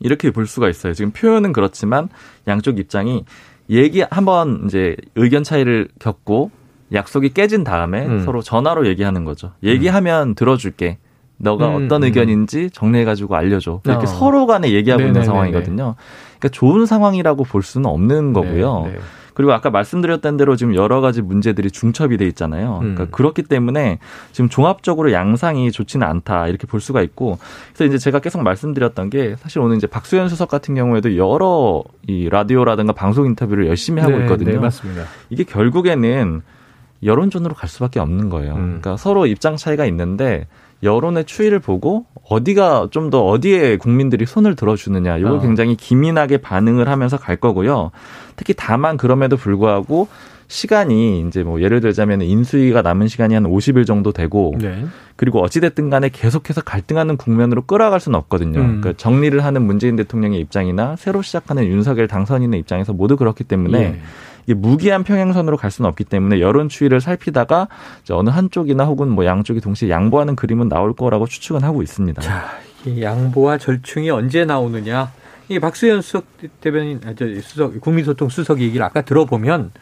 이렇게 0.00 0.30
볼 0.30 0.46
수가 0.46 0.68
있어요. 0.68 0.94
지금 0.94 1.10
표현은 1.10 1.52
그렇지만 1.52 2.08
양쪽 2.46 2.78
입장이 2.78 3.24
얘기 3.70 4.02
한번 4.08 4.62
이제 4.66 4.96
의견 5.16 5.42
차이를 5.42 5.88
겪고 5.98 6.52
약속이 6.92 7.30
깨진 7.34 7.64
다음에 7.64 8.06
음. 8.06 8.24
서로 8.24 8.42
전화로 8.42 8.86
얘기하는 8.86 9.24
거죠. 9.24 9.52
얘기하면 9.62 10.30
음. 10.30 10.34
들어줄게. 10.34 10.98
너가 11.38 11.68
음, 11.68 11.84
어떤 11.84 12.02
음. 12.02 12.06
의견인지 12.08 12.70
정리해가지고 12.72 13.36
알려줘. 13.36 13.82
이렇게 13.84 14.04
어. 14.04 14.06
서로 14.06 14.46
간에 14.46 14.72
얘기하고 14.72 15.00
네네네네. 15.00 15.20
있는 15.20 15.24
상황이거든요. 15.24 15.94
그러니까 16.38 16.48
좋은 16.48 16.84
상황이라고 16.84 17.44
볼 17.44 17.62
수는 17.62 17.88
없는 17.88 18.32
거고요. 18.32 18.82
네, 18.86 18.92
네. 18.92 18.98
그리고 19.34 19.52
아까 19.52 19.70
말씀드렸던 19.70 20.36
대로 20.36 20.56
지금 20.56 20.74
여러 20.74 21.00
가지 21.00 21.22
문제들이 21.22 21.70
중첩이 21.70 22.16
돼 22.16 22.26
있잖아요. 22.26 22.78
그러니까 22.80 23.04
음. 23.04 23.08
그렇기 23.12 23.44
때문에 23.44 24.00
지금 24.32 24.48
종합적으로 24.48 25.12
양상이 25.12 25.70
좋지는 25.70 26.04
않다 26.04 26.48
이렇게 26.48 26.66
볼 26.66 26.80
수가 26.80 27.02
있고 27.02 27.38
그래서 27.72 27.84
이제 27.84 27.98
제가 27.98 28.18
계속 28.18 28.42
말씀드렸던 28.42 29.10
게 29.10 29.36
사실 29.38 29.60
오늘 29.60 29.76
이제 29.76 29.86
박수현 29.86 30.28
수석 30.28 30.48
같은 30.48 30.74
경우에도 30.74 31.16
여러 31.16 31.84
이 32.08 32.28
라디오라든가 32.28 32.92
방송 32.94 33.26
인터뷰를 33.26 33.68
열심히 33.68 34.02
하고 34.02 34.16
네, 34.16 34.24
있거든요. 34.24 34.50
네, 34.50 34.58
맞습니다. 34.58 35.04
이게 35.30 35.44
결국에는 35.44 36.42
여론전으로 37.02 37.54
갈 37.54 37.68
수밖에 37.68 38.00
없는 38.00 38.28
거예요. 38.28 38.54
음. 38.54 38.64
그러니까 38.80 38.96
서로 38.96 39.26
입장 39.26 39.56
차이가 39.56 39.86
있는데 39.86 40.46
여론의 40.82 41.24
추이를 41.24 41.58
보고 41.58 42.06
어디가 42.28 42.88
좀 42.90 43.10
더 43.10 43.24
어디에 43.24 43.78
국민들이 43.78 44.26
손을 44.26 44.54
들어주느냐 44.54 45.16
이걸 45.16 45.32
어. 45.32 45.40
굉장히 45.40 45.76
기민하게 45.76 46.38
반응을 46.38 46.88
하면서 46.88 47.16
갈 47.16 47.36
거고요. 47.36 47.90
특히 48.36 48.54
다만 48.56 48.96
그럼에도 48.96 49.36
불구하고 49.36 50.08
시간이 50.48 51.26
이제 51.26 51.42
뭐 51.42 51.60
예를 51.60 51.80
들자면 51.80 52.22
인수위가 52.22 52.82
남은 52.82 53.08
시간이 53.08 53.34
한 53.34 53.44
50일 53.44 53.86
정도 53.86 54.12
되고 54.12 54.54
네. 54.58 54.86
그리고 55.16 55.42
어찌됐든 55.42 55.90
간에 55.90 56.08
계속해서 56.10 56.62
갈등하는 56.62 57.16
국면으로 57.16 57.62
끌어갈 57.62 58.00
수는 58.00 58.18
없거든요. 58.18 58.60
음. 58.60 58.80
그러니까 58.80 58.92
정리를 58.96 59.42
하는 59.44 59.62
문재인 59.62 59.96
대통령의 59.96 60.40
입장이나 60.40 60.96
새로 60.96 61.22
시작하는 61.22 61.64
윤석열 61.66 62.08
당선인의 62.08 62.60
입장에서 62.60 62.92
모두 62.92 63.16
그렇기 63.16 63.44
때문에 63.44 63.78
예. 63.80 64.00
이게 64.48 64.54
무기한 64.54 65.04
평행선으로 65.04 65.58
갈 65.58 65.70
수는 65.70 65.90
없기 65.90 66.04
때문에 66.04 66.40
여론 66.40 66.70
추이를 66.70 67.02
살피다가 67.02 67.68
어느 68.10 68.30
한쪽이나 68.30 68.86
혹은 68.86 69.10
뭐 69.10 69.26
양쪽이 69.26 69.60
동시에 69.60 69.90
양보하는 69.90 70.36
그림은 70.36 70.70
나올 70.70 70.94
거라고 70.94 71.26
추측은 71.26 71.62
하고 71.62 71.82
있습니다. 71.82 72.22
자, 72.22 72.58
이 72.86 73.02
양보와 73.02 73.58
절충이 73.58 74.08
언제 74.08 74.46
나오느냐? 74.46 75.12
이 75.50 75.58
박수현 75.58 76.00
수석 76.00 76.24
대변인, 76.62 76.98
아, 77.04 77.12
저 77.14 77.26
수석 77.42 77.78
국민소통 77.78 78.30
수석 78.30 78.60
얘기를 78.60 78.82
아까 78.86 79.02
들어보면 79.02 79.72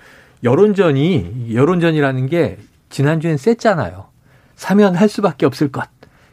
여론전이 0.42 1.54
여론전이라는 1.54 2.26
게 2.26 2.58
지난주엔 2.90 3.36
셌잖아요. 3.36 4.06
사면 4.56 4.96
할 4.96 5.08
수밖에 5.08 5.46
없을 5.46 5.70
것. 5.70 5.88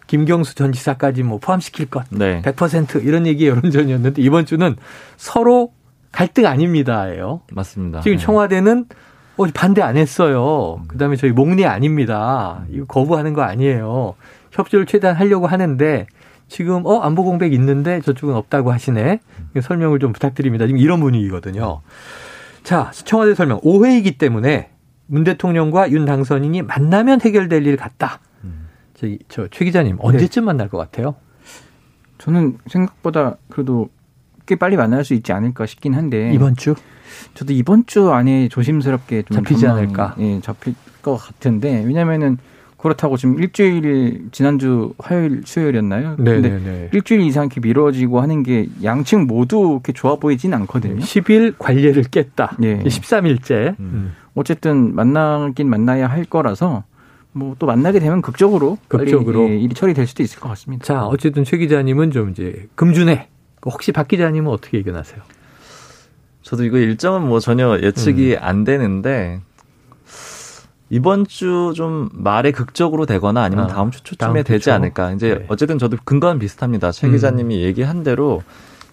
김경수 0.08 0.56
전 0.56 0.72
지사까지 0.72 1.22
뭐 1.22 1.38
포함시킬 1.38 1.86
것. 1.86 2.06
네. 2.10 2.42
100% 2.42 3.06
이런 3.06 3.28
얘기 3.28 3.48
여론전이었는데 3.48 4.24
이번 4.24 4.48
주는 4.48 4.76
서로 5.18 5.72
갈등 6.14 6.46
아닙니다예요. 6.46 7.42
맞습니다. 7.52 8.00
지금 8.02 8.18
네. 8.18 8.24
청와대는 8.24 8.86
어, 9.36 9.46
반대 9.54 9.82
안 9.82 9.98
했어요. 9.98 10.82
그 10.88 10.98
다음에 10.98 11.18
저희 11.18 11.32
목리 11.32 11.66
아닙니다. 11.66 12.64
이거 12.70 12.86
거부하는 12.86 13.34
거 13.34 13.42
아니에요. 13.42 14.16
협조를 14.52 14.86
최대한 14.86 15.18
하려고 15.18 15.48
하는데 15.48 16.08
지금 16.48 16.86
어 16.86 17.00
안보 17.00 17.24
공백 17.24 17.52
있는데 17.54 18.00
저쪽은 18.00 18.36
없다고 18.36 18.72
하시네. 18.72 19.20
설명을 19.62 20.00
좀 20.00 20.14
부탁드립니다. 20.14 20.68
지금 20.68 20.80
이런 20.80 21.00
분위기거든요. 21.00 21.82
자, 22.64 22.92
청와대 22.94 23.34
설명. 23.34 23.60
오해이기 23.64 24.18
때문에 24.18 24.70
문 25.08 25.24
대통령과 25.24 25.92
윤 25.92 26.06
당선인이 26.06 26.62
만나면 26.62 27.22
해결될 27.22 27.66
일 27.66 27.76
같다. 27.76 28.20
저최 29.28 29.66
기자님 29.66 29.98
언제쯤 30.00 30.44
네. 30.44 30.46
만날 30.46 30.70
것 30.70 30.78
같아요? 30.78 31.16
저는 32.20 32.58
생각보다 32.68 33.36
그래도 33.50 33.90
꽤 34.46 34.56
빨리 34.56 34.76
만날 34.78 35.04
수 35.06 35.14
있지 35.14 35.32
않을까 35.32 35.66
싶긴 35.66 35.94
한데 35.94 36.32
이번 36.34 36.56
주? 36.56 36.76
저도 37.34 37.54
이번 37.54 37.86
주 37.86 38.12
안에 38.12 38.50
조심스럽게 38.50 39.24
좀 39.24 39.38
잡히지 39.38 39.62
전망, 39.62 39.78
않을까? 39.78 40.16
예, 40.20 40.40
잡힐 40.42 40.76
것 41.02 41.18
같은데 41.18 41.84
왜냐면은 41.86 42.38
그렇다고 42.78 43.16
지금 43.16 43.40
일주일 43.40 44.28
지난주 44.34 44.94
화요일 44.98 45.42
수요일이었나요? 45.46 46.16
네, 46.20 46.34
근데 46.34 46.50
네, 46.50 46.60
네. 46.60 46.90
일주일 46.92 47.22
이상 47.22 47.46
이렇게 47.46 47.62
미뤄지고 47.62 48.20
하는 48.20 48.44
게 48.44 48.68
양측 48.84 49.26
모두 49.26 49.72
이렇게 49.72 49.94
좋아 49.94 50.18
보이진 50.18 50.54
않거든요. 50.54 51.00
10일 51.00 51.56
관례를 51.58 52.04
깼다. 52.04 52.58
네. 52.60 52.80
13일째. 52.84 53.80
음. 53.80 54.14
어쨌든 54.36 54.94
만나긴 54.96 55.70
만나야 55.70 56.08
할 56.08 56.26
거라서 56.26 56.84
뭐 57.32 57.56
또 57.58 57.66
만나게 57.68 58.00
되면 58.00 58.22
극적으로 58.22 58.78
극적으로 58.88 59.50
예, 59.50 59.58
일이 59.58 59.74
처리될 59.74 60.06
수도 60.08 60.22
있을 60.24 60.40
것 60.40 60.50
같습니다. 60.50 60.84
자, 60.84 61.06
어쨌든 61.06 61.44
최 61.44 61.58
기자님은 61.58 62.12
좀 62.12 62.32
이제 62.32 62.68
금준에 62.76 63.30
혹시 63.72 63.92
박 63.92 64.08
기자님은 64.08 64.52
어떻게 64.52 64.78
의견하세요? 64.78 65.22
저도 66.42 66.66
이거 66.66 66.78
일정은 66.78 67.28
뭐 67.28 67.40
전혀 67.40 67.80
예측이 67.80 68.34
음. 68.34 68.38
안 68.42 68.64
되는데 68.64 69.42
이번 70.90 71.26
주 71.26 71.74
좀 71.76 72.10
말에 72.14 72.52
극적으로 72.52 73.06
되거나 73.06 73.42
아니면 73.42 73.66
아, 73.66 73.68
다음 73.68 73.90
주 73.90 74.04
초쯤에 74.04 74.18
다음 74.34 74.44
되지 74.44 74.70
않을까. 74.70 75.12
이제 75.14 75.40
네. 75.40 75.46
어쨌든 75.48 75.80
저도 75.80 75.98
근거는 76.04 76.40
비슷합니다. 76.40 76.92
최 76.92 77.10
기자님이 77.10 77.58
음. 77.58 77.62
얘기한 77.62 78.04
대로 78.04 78.44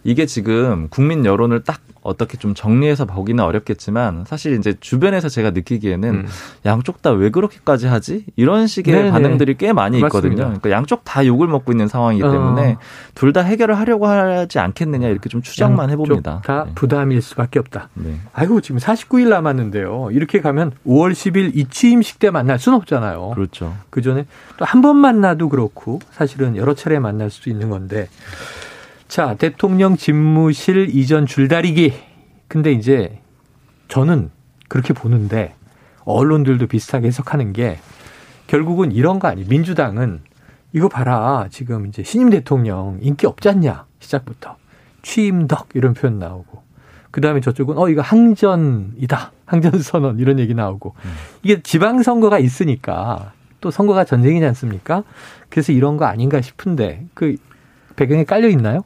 이게 0.04 0.26
지금 0.26 0.88
국민 0.88 1.24
여론을 1.24 1.62
딱 1.64 1.80
어떻게 2.02 2.38
좀 2.38 2.54
정리해서 2.54 3.04
보기는 3.04 3.44
어렵겠지만 3.44 4.24
사실 4.26 4.56
이제 4.56 4.74
주변에서 4.80 5.28
제가 5.28 5.50
느끼기에는 5.50 6.08
음. 6.14 6.26
양쪽 6.64 7.02
다 7.02 7.10
왜 7.10 7.28
그렇게까지 7.28 7.86
하지? 7.88 8.24
이런 8.36 8.66
식의 8.66 8.94
네네. 8.94 9.10
반응들이 9.10 9.56
꽤 9.58 9.74
많이 9.74 9.98
있거든요. 9.98 10.30
맞습니다. 10.30 10.44
그러니까 10.44 10.70
양쪽 10.70 11.04
다 11.04 11.26
욕을 11.26 11.46
먹고 11.48 11.72
있는 11.72 11.88
상황이기 11.88 12.22
어. 12.24 12.30
때문에 12.30 12.72
어. 12.72 12.78
둘다 13.14 13.42
해결을 13.42 13.76
하려고 13.78 14.06
하지 14.06 14.58
않겠느냐 14.58 15.08
이렇게 15.08 15.28
좀 15.28 15.42
추정만 15.42 15.90
해봅니다. 15.90 16.40
다 16.44 16.64
네. 16.64 16.72
부담일 16.74 17.20
수밖에 17.20 17.58
없다. 17.58 17.90
네. 17.94 18.18
아이고 18.32 18.62
지금 18.62 18.80
49일 18.80 19.28
남았는데요. 19.28 20.08
이렇게 20.12 20.40
가면 20.40 20.72
5월 20.86 21.12
10일 21.12 21.50
이 21.54 21.66
취임식 21.68 22.18
때 22.18 22.30
만날 22.30 22.58
수는 22.58 22.78
없잖아요. 22.78 23.32
그렇죠. 23.34 23.74
그 23.90 24.00
전에 24.00 24.24
또 24.56 24.64
한 24.64 24.80
번 24.80 24.96
만나도 24.96 25.50
그렇고 25.50 25.98
사실은 26.12 26.56
여러 26.56 26.72
차례 26.74 26.98
만날 26.98 27.28
수도 27.28 27.50
있는 27.50 27.68
건데. 27.68 28.08
자, 29.10 29.34
대통령 29.34 29.96
집무실 29.96 30.94
이전 30.94 31.26
줄다리기. 31.26 31.94
근데 32.46 32.70
이제 32.70 33.18
저는 33.88 34.30
그렇게 34.68 34.94
보는데 34.94 35.56
언론들도 36.04 36.68
비슷하게 36.68 37.08
해석하는 37.08 37.52
게 37.52 37.78
결국은 38.46 38.92
이런 38.92 39.18
거 39.18 39.26
아니. 39.26 39.42
민주당은 39.42 40.20
이거 40.72 40.88
봐라. 40.88 41.48
지금 41.50 41.86
이제 41.86 42.04
신임 42.04 42.30
대통령 42.30 42.98
인기 43.02 43.26
없지 43.26 43.48
않냐. 43.48 43.84
시작부터. 43.98 44.56
취임덕 45.02 45.70
이런 45.74 45.92
표현 45.92 46.20
나오고. 46.20 46.62
그 47.10 47.20
다음에 47.20 47.40
저쪽은 47.40 47.78
어, 47.78 47.88
이거 47.88 48.02
항전이다. 48.02 49.32
항전 49.44 49.82
선언 49.82 50.20
이런 50.20 50.38
얘기 50.38 50.54
나오고. 50.54 50.94
음. 51.04 51.10
이게 51.42 51.60
지방 51.62 52.04
선거가 52.04 52.38
있으니까 52.38 53.32
또 53.60 53.72
선거가 53.72 54.04
전쟁이지 54.04 54.46
않습니까? 54.46 55.02
그래서 55.48 55.72
이런 55.72 55.96
거 55.96 56.04
아닌가 56.04 56.40
싶은데 56.40 57.06
그 57.14 57.34
배경에 57.96 58.22
깔려 58.22 58.46
있나요? 58.48 58.84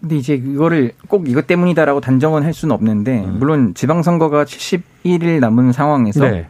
근데 0.00 0.16
이제 0.16 0.34
이거를 0.34 0.92
꼭 1.08 1.28
이것 1.28 1.46
때문이다라고 1.46 2.00
단정은 2.00 2.42
할 2.42 2.52
수는 2.52 2.74
없는데 2.74 3.24
음. 3.24 3.36
물론 3.38 3.74
지방선거가 3.74 4.44
71일 4.44 5.40
남은 5.40 5.72
상황에서 5.72 6.28
네. 6.28 6.46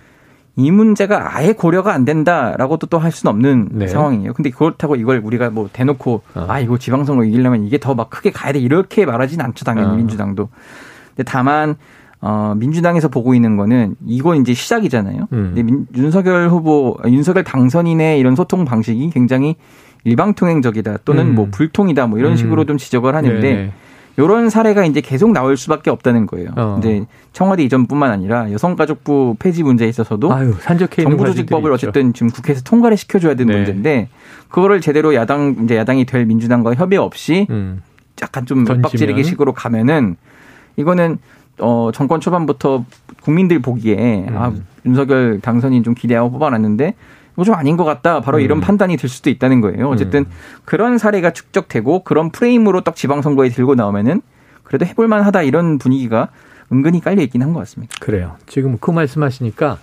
이 0.56 0.70
문제가 0.70 1.36
아예 1.36 1.52
고려가 1.52 1.92
안 1.92 2.04
된다라고도 2.04 2.86
또 2.86 2.98
할 2.98 3.12
수는 3.12 3.30
없는 3.32 3.68
네. 3.72 3.86
상황이에요. 3.88 4.32
근데 4.32 4.50
그렇다고 4.50 4.96
이걸 4.96 5.20
우리가 5.22 5.50
뭐 5.50 5.68
대놓고 5.72 6.22
어. 6.34 6.46
아 6.48 6.60
이거 6.60 6.78
지방선거 6.78 7.24
이기려면 7.24 7.64
이게 7.64 7.78
더 7.78 7.94
막 7.94 8.08
크게 8.10 8.30
가야 8.30 8.52
돼 8.52 8.58
이렇게 8.58 9.04
말하진 9.06 9.40
않죠 9.40 9.64
당연히 9.64 9.92
어. 9.92 9.94
민주당도. 9.96 10.48
근데 11.14 11.22
다만 11.24 11.76
어 12.22 12.54
민주당에서 12.56 13.08
보고 13.08 13.34
있는 13.34 13.56
거는 13.58 13.96
이건 14.06 14.40
이제 14.40 14.54
시작이잖아요. 14.54 15.28
음. 15.32 15.52
근데 15.54 15.62
민, 15.62 15.86
윤석열 15.94 16.48
후보 16.48 16.96
윤석열 17.06 17.44
당선인의 17.44 18.18
이런 18.18 18.34
소통 18.34 18.64
방식이 18.64 19.10
굉장히 19.10 19.56
일방통행적이다 20.06 20.98
또는 21.04 21.26
뭐 21.26 21.32
음. 21.32 21.34
뭐 21.34 21.48
불통이다 21.50 22.06
뭐 22.06 22.18
이런 22.18 22.32
음. 22.32 22.36
식으로 22.36 22.64
좀 22.64 22.78
지적을 22.78 23.14
하는데 23.14 23.40
네네. 23.40 23.72
이런 24.18 24.48
사례가 24.48 24.86
이제 24.86 25.02
계속 25.02 25.32
나올 25.32 25.56
수밖에 25.58 25.90
없다는 25.90 26.26
거예요. 26.26 26.50
어. 26.56 26.76
이제 26.78 27.04
청와대 27.32 27.62
이전뿐만 27.64 28.10
아니라 28.10 28.50
여성가족부 28.50 29.36
폐지 29.38 29.62
문제에 29.62 29.88
있어서도 29.88 30.32
아유, 30.32 30.54
정부 30.88 31.26
조직법을 31.26 31.70
어쨌든 31.72 32.14
지금 32.14 32.30
국회에서 32.30 32.62
통과를 32.62 32.96
시켜줘야 32.96 33.34
되는 33.34 33.52
네. 33.52 33.58
문제인데 33.58 34.08
그거를 34.48 34.80
제대로 34.80 35.14
야당 35.14 35.56
이제 35.64 35.76
야당이 35.76 36.06
될 36.06 36.24
민주당과 36.24 36.74
협의 36.74 36.98
없이 36.98 37.46
음. 37.50 37.82
약간 38.22 38.46
좀 38.46 38.64
빡지르기 38.64 39.22
식으로 39.24 39.52
가면은 39.52 40.16
이거는 40.76 41.18
어 41.58 41.90
정권 41.92 42.20
초반부터 42.20 42.84
국민들 43.22 43.58
보기에 43.58 44.26
음. 44.28 44.36
아 44.36 44.52
윤석열 44.86 45.40
당선인 45.40 45.82
좀 45.82 45.94
기대하고 45.94 46.30
뽑아놨는데 46.30 46.94
뭐좀 47.36 47.54
아닌 47.54 47.76
것 47.76 47.84
같다. 47.84 48.20
바로 48.20 48.40
이런 48.40 48.58
음. 48.58 48.60
판단이 48.60 48.96
들 48.96 49.08
수도 49.08 49.30
있다는 49.30 49.60
거예요. 49.60 49.88
어쨌든 49.88 50.20
음. 50.20 50.30
그런 50.64 50.98
사례가 50.98 51.30
축적되고 51.32 52.02
그런 52.04 52.30
프레임으로 52.30 52.80
딱 52.82 52.96
지방선거에 52.96 53.50
들고 53.50 53.74
나오면은 53.74 54.22
그래도 54.64 54.84
해볼만 54.86 55.22
하다 55.22 55.42
이런 55.42 55.78
분위기가 55.78 56.28
은근히 56.72 57.00
깔려 57.00 57.22
있긴 57.22 57.42
한 57.42 57.52
것 57.52 57.60
같습니다. 57.60 57.94
그래요. 58.00 58.36
지금 58.46 58.76
그 58.78 58.90
말씀하시니까 58.90 59.78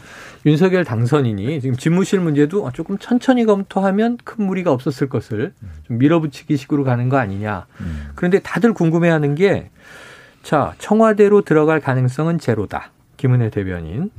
윤석열 0.46 0.84
당선인이 0.84 1.62
지금 1.62 1.78
집무실 1.78 2.20
문제도 2.20 2.70
조금 2.74 2.98
천천히 2.98 3.46
검토하면 3.46 4.18
큰 4.26 4.46
무리가 4.46 4.74
없었을 4.74 5.08
것을 5.08 5.54
좀 5.88 5.98
밀어붙이기 6.00 6.58
식으로 6.58 6.84
가는 6.84 7.08
거 7.08 7.16
아니냐. 7.18 7.68
음. 7.80 8.08
그런데 8.16 8.40
다들 8.40 8.74
궁금해하는 8.74 9.36
게 9.36 9.70
자, 10.42 10.74
청와대로 10.80 11.44
들어갈 11.44 11.80
가능성은 11.80 12.40
제로다. 12.40 12.92
김은혜 13.16 13.50
대변인. 13.50 14.10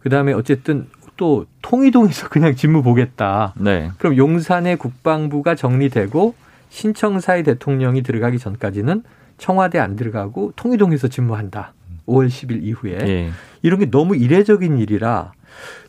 그 0.00 0.10
다음에 0.10 0.34
어쨌든 0.34 0.88
또 1.20 1.44
통이동에서 1.60 2.30
그냥 2.30 2.54
직무 2.56 2.82
보겠다. 2.82 3.52
네. 3.58 3.90
그럼 3.98 4.16
용산의 4.16 4.78
국방부가 4.78 5.54
정리되고 5.54 6.34
신청사의 6.70 7.42
대통령이 7.44 8.02
들어가기 8.02 8.38
전까지는 8.38 9.02
청와대 9.36 9.78
안 9.78 9.96
들어가고 9.96 10.54
통이동에서 10.56 11.08
직무한다. 11.08 11.74
5월 12.06 12.28
10일 12.28 12.62
이후에 12.62 12.98
예. 13.06 13.30
이런 13.60 13.78
게 13.80 13.90
너무 13.90 14.16
이례적인 14.16 14.78
일이라 14.78 15.32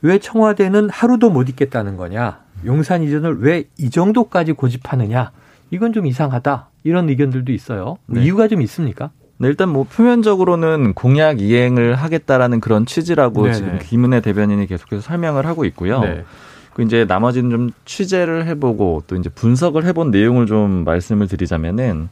왜 0.02 0.20
청와대는 0.20 0.90
하루도 0.90 1.30
못 1.30 1.48
있겠다는 1.50 1.96
거냐? 1.96 2.42
용산 2.66 3.02
이전을 3.02 3.40
왜 3.42 3.64
이 3.78 3.90
정도까지 3.90 4.52
고집하느냐? 4.52 5.32
이건 5.72 5.94
좀 5.94 6.06
이상하다. 6.08 6.68
이런 6.84 7.08
의견들도 7.10 7.54
있어요. 7.54 7.98
네. 8.08 8.24
이유가 8.24 8.50
좀 8.50 8.62
있습니까? 8.64 9.12
네, 9.42 9.48
일단 9.48 9.70
뭐 9.70 9.86
표면적으로는 9.86 10.94
공약 10.94 11.42
이행을 11.42 11.96
하겠다라는 11.96 12.60
그런 12.60 12.86
취지라고 12.86 13.42
네네. 13.42 13.56
지금 13.56 13.80
김은혜 13.80 14.22
대변인이 14.22 14.68
계속해서 14.68 15.02
설명을 15.02 15.48
하고 15.48 15.66
있고요. 15.66 16.00
네. 16.02 16.24
그 16.76 16.84
이제 16.84 17.06
나머지는 17.06 17.50
좀 17.50 17.72
취재를 17.84 18.46
해보고 18.46 19.04
또 19.08 19.16
이제 19.16 19.30
분석을 19.30 19.84
해본 19.86 20.12
내용을 20.12 20.46
좀 20.46 20.84
말씀을 20.86 21.28
드리자면은 21.28 22.10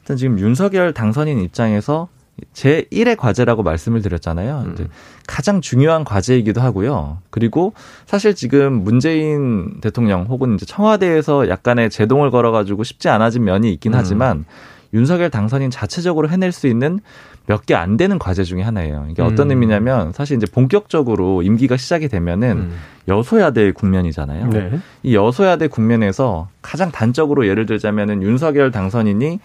일단 0.00 0.16
지금 0.16 0.40
윤석열 0.40 0.92
당선인 0.92 1.40
입장에서 1.40 2.08
제 2.52 2.84
1의 2.90 3.16
과제라고 3.16 3.62
말씀을 3.62 4.02
드렸잖아요. 4.02 4.64
음. 4.66 4.72
이제 4.72 4.88
가장 5.28 5.60
중요한 5.60 6.02
과제이기도 6.02 6.60
하고요. 6.60 7.18
그리고 7.30 7.74
사실 8.06 8.34
지금 8.34 8.72
문재인 8.82 9.80
대통령 9.80 10.24
혹은 10.24 10.56
이제 10.56 10.66
청와대에서 10.66 11.48
약간의 11.48 11.90
제동을 11.90 12.32
걸어가지고 12.32 12.82
쉽지 12.82 13.08
않아진 13.08 13.44
면이 13.44 13.72
있긴 13.74 13.94
음. 13.94 13.98
하지만 13.98 14.46
윤석열 14.92 15.30
당선인 15.30 15.70
자체적으로 15.70 16.28
해낼 16.28 16.52
수 16.52 16.66
있는 16.66 17.00
몇 17.46 17.64
개 17.66 17.74
안 17.74 17.96
되는 17.96 18.18
과제 18.18 18.44
중에 18.44 18.62
하나예요. 18.62 19.06
이게 19.10 19.22
어떤 19.22 19.48
음. 19.48 19.50
의미냐면 19.52 20.12
사실 20.12 20.36
이제 20.36 20.46
본격적으로 20.52 21.42
임기가 21.42 21.76
시작이 21.76 22.08
되면은 22.08 22.48
음. 22.56 22.76
여소야대 23.08 23.72
국면이잖아요. 23.72 24.48
네. 24.50 24.78
이 25.02 25.14
여소야대 25.16 25.68
국면에서 25.68 26.48
가장 26.62 26.92
단적으로 26.92 27.46
예를 27.48 27.66
들자면은 27.66 28.22
윤석열 28.22 28.70
당선인이 28.70 29.40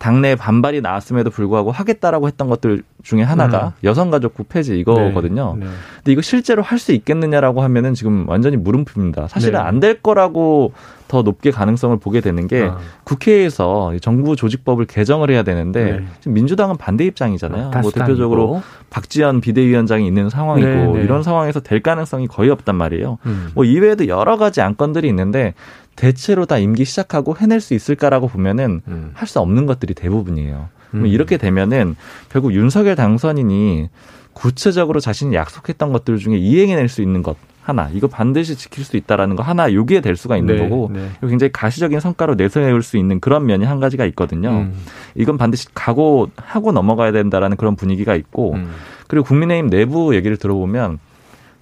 당내 0.00 0.34
반발이 0.34 0.80
나왔음에도 0.80 1.28
불구하고 1.28 1.70
하겠다라고 1.72 2.26
했던 2.26 2.48
것들 2.48 2.82
중에 3.02 3.22
하나가 3.22 3.66
음. 3.66 3.72
여성가족부 3.84 4.44
폐지 4.44 4.78
이거거든요. 4.78 5.56
네, 5.58 5.66
네. 5.66 5.70
근데 5.96 6.12
이거 6.12 6.22
실제로 6.22 6.62
할 6.62 6.80
수 6.80 6.92
있겠느냐라고 6.92 7.60
하면은 7.62 7.92
지금 7.92 8.26
완전히 8.26 8.56
물음표입니다. 8.56 9.28
사실은 9.28 9.58
네. 9.60 9.66
안될 9.66 10.00
거라고 10.00 10.72
더 11.06 11.20
높게 11.20 11.50
가능성을 11.50 11.98
보게 11.98 12.22
되는 12.22 12.48
게 12.48 12.62
아. 12.62 12.78
국회에서 13.04 13.92
정부 14.00 14.36
조직법을 14.36 14.86
개정을 14.86 15.30
해야 15.30 15.42
되는데 15.42 15.84
네. 15.84 16.04
지금 16.20 16.32
민주당은 16.32 16.78
반대 16.78 17.04
입장이잖아요. 17.04 17.70
뭐 17.82 17.90
대표적으로 17.90 18.62
박지원 18.88 19.42
비대위원장이 19.42 20.06
있는 20.06 20.30
상황이고 20.30 20.66
네, 20.66 20.86
네. 20.86 21.02
이런 21.02 21.22
상황에서 21.22 21.60
될 21.60 21.82
가능성이 21.82 22.26
거의 22.26 22.48
없단 22.48 22.74
말이에요. 22.74 23.18
음. 23.26 23.50
뭐 23.54 23.66
이외에도 23.66 24.08
여러 24.08 24.38
가지 24.38 24.62
안건들이 24.62 25.06
있는데 25.08 25.52
대체로 26.00 26.46
다 26.46 26.56
임기 26.56 26.86
시작하고 26.86 27.36
해낼 27.36 27.60
수 27.60 27.74
있을까라고 27.74 28.28
보면은 28.28 28.80
음. 28.88 29.10
할수 29.12 29.38
없는 29.38 29.66
것들이 29.66 29.92
대부분이에요. 29.92 30.70
음. 30.94 31.06
이렇게 31.06 31.36
되면은 31.36 31.94
결국 32.30 32.54
윤석열 32.54 32.96
당선인이 32.96 33.90
구체적으로 34.32 34.98
자신이 34.98 35.34
약속했던 35.34 35.92
것들 35.92 36.16
중에 36.16 36.38
이행해낼 36.38 36.88
수 36.88 37.02
있는 37.02 37.22
것 37.22 37.36
하나 37.60 37.90
이거 37.92 38.06
반드시 38.06 38.56
지킬 38.56 38.82
수 38.82 38.96
있다라는 38.96 39.36
거 39.36 39.42
하나 39.42 39.70
요기에 39.70 40.00
될 40.00 40.16
수가 40.16 40.38
있는 40.38 40.56
네, 40.56 40.62
거고 40.62 40.90
네. 40.90 41.10
굉장히 41.20 41.52
가시적인 41.52 42.00
성과로 42.00 42.34
내세울 42.34 42.82
수 42.82 42.96
있는 42.96 43.20
그런 43.20 43.44
면이 43.44 43.66
한 43.66 43.78
가지가 43.78 44.06
있거든요. 44.06 44.48
음. 44.48 44.72
이건 45.14 45.36
반드시 45.36 45.66
각오하고 45.74 46.72
넘어가야 46.72 47.12
된다라는 47.12 47.58
그런 47.58 47.76
분위기가 47.76 48.14
있고 48.14 48.54
음. 48.54 48.70
그리고 49.06 49.26
국민의힘 49.26 49.68
내부 49.68 50.14
얘기를 50.16 50.38
들어보면 50.38 50.98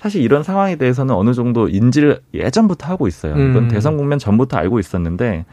사실 0.00 0.22
이런 0.22 0.42
상황에 0.42 0.76
대해서는 0.76 1.14
어느 1.14 1.34
정도 1.34 1.68
인지를 1.68 2.20
예전부터 2.34 2.86
하고 2.86 3.08
있어요. 3.08 3.32
이건 3.32 3.56
음. 3.56 3.68
대선 3.68 3.96
국면 3.96 4.18
전부터 4.18 4.56
알고 4.56 4.78
있었는데 4.78 5.44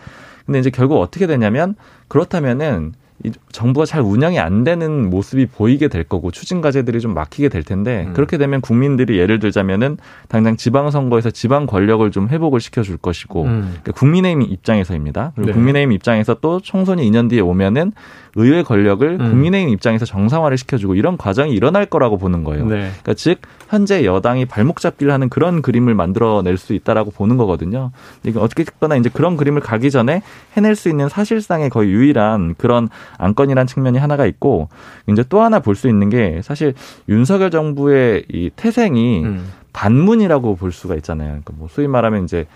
근데 0.45 0.59
이제 0.59 0.69
결국 0.69 0.99
어떻게 0.99 1.27
되냐면 1.27 1.75
그렇다면은 2.07 2.93
이 3.23 3.31
정부가 3.51 3.85
잘 3.85 4.01
운영이 4.01 4.39
안 4.39 4.65
되는 4.65 5.09
모습이 5.09 5.45
보이게 5.45 5.87
될 5.87 6.03
거고 6.03 6.31
추진 6.31 6.59
과제들이 6.59 6.99
좀 6.99 7.13
막히게 7.13 7.47
될 7.47 7.63
텐데 7.63 8.05
음. 8.07 8.13
그렇게 8.13 8.37
되면 8.37 8.59
국민들이 8.59 9.17
예를 9.17 9.39
들자면은 9.39 9.97
당장 10.27 10.57
지방 10.57 10.91
선거에서 10.91 11.31
지방 11.31 11.65
권력을 11.65 12.09
좀 12.11 12.27
회복을 12.27 12.59
시켜줄 12.59 12.97
것이고 12.97 13.43
음. 13.43 13.61
그러니까 13.69 13.93
국민의힘 13.93 14.41
입장에서입니다. 14.41 15.31
그리고 15.35 15.47
네. 15.47 15.53
국민의힘 15.53 15.93
입장에서 15.93 16.35
또 16.41 16.59
총선이 16.59 17.09
2년 17.09 17.29
뒤에 17.29 17.39
오면은 17.39 17.93
의회 18.35 18.63
권력을 18.63 19.07
음. 19.19 19.29
국민의힘 19.29 19.69
입장에서 19.69 20.05
정상화를 20.05 20.57
시켜주고 20.57 20.95
이런 20.95 21.15
과정이 21.17 21.53
일어날 21.53 21.85
거라고 21.85 22.17
보는 22.17 22.43
거예요. 22.43 22.65
네. 22.65 22.75
그러니까 22.89 23.13
즉 23.13 23.39
현재 23.69 24.03
여당이 24.03 24.45
발목 24.45 24.81
잡기를 24.81 25.11
하는 25.13 25.29
그런 25.29 25.61
그림을 25.61 25.95
만들어낼 25.95 26.57
수 26.57 26.73
있다라고 26.73 27.11
보는 27.11 27.37
거거든요. 27.37 27.91
이게 28.23 28.37
어떻게 28.37 28.65
됐거나 28.65 28.97
이제 28.97 29.09
그런 29.11 29.37
그림을 29.37 29.61
가기 29.61 29.89
전에 29.89 30.21
해낼 30.57 30.75
수 30.75 30.89
있는 30.89 31.07
사실상의 31.07 31.69
거의 31.69 31.89
유일한 31.91 32.55
그런 32.57 32.89
안건이란 33.17 33.67
측면이 33.67 33.97
하나가 33.97 34.25
있고 34.25 34.67
이제 35.07 35.23
또 35.29 35.41
하나 35.41 35.59
볼 35.59 35.75
수 35.75 35.87
있는 35.89 36.09
게 36.09 36.41
사실 36.41 36.73
윤석열 37.09 37.51
정부의 37.51 38.25
이 38.31 38.49
태생이 38.55 39.23
음. 39.23 39.47
반문이라고 39.73 40.55
볼 40.55 40.71
수가 40.71 40.95
있잖아요. 40.95 41.27
그러니까 41.29 41.53
뭐 41.57 41.67
소위 41.69 41.87
말하면 41.87 42.23
이제 42.23 42.47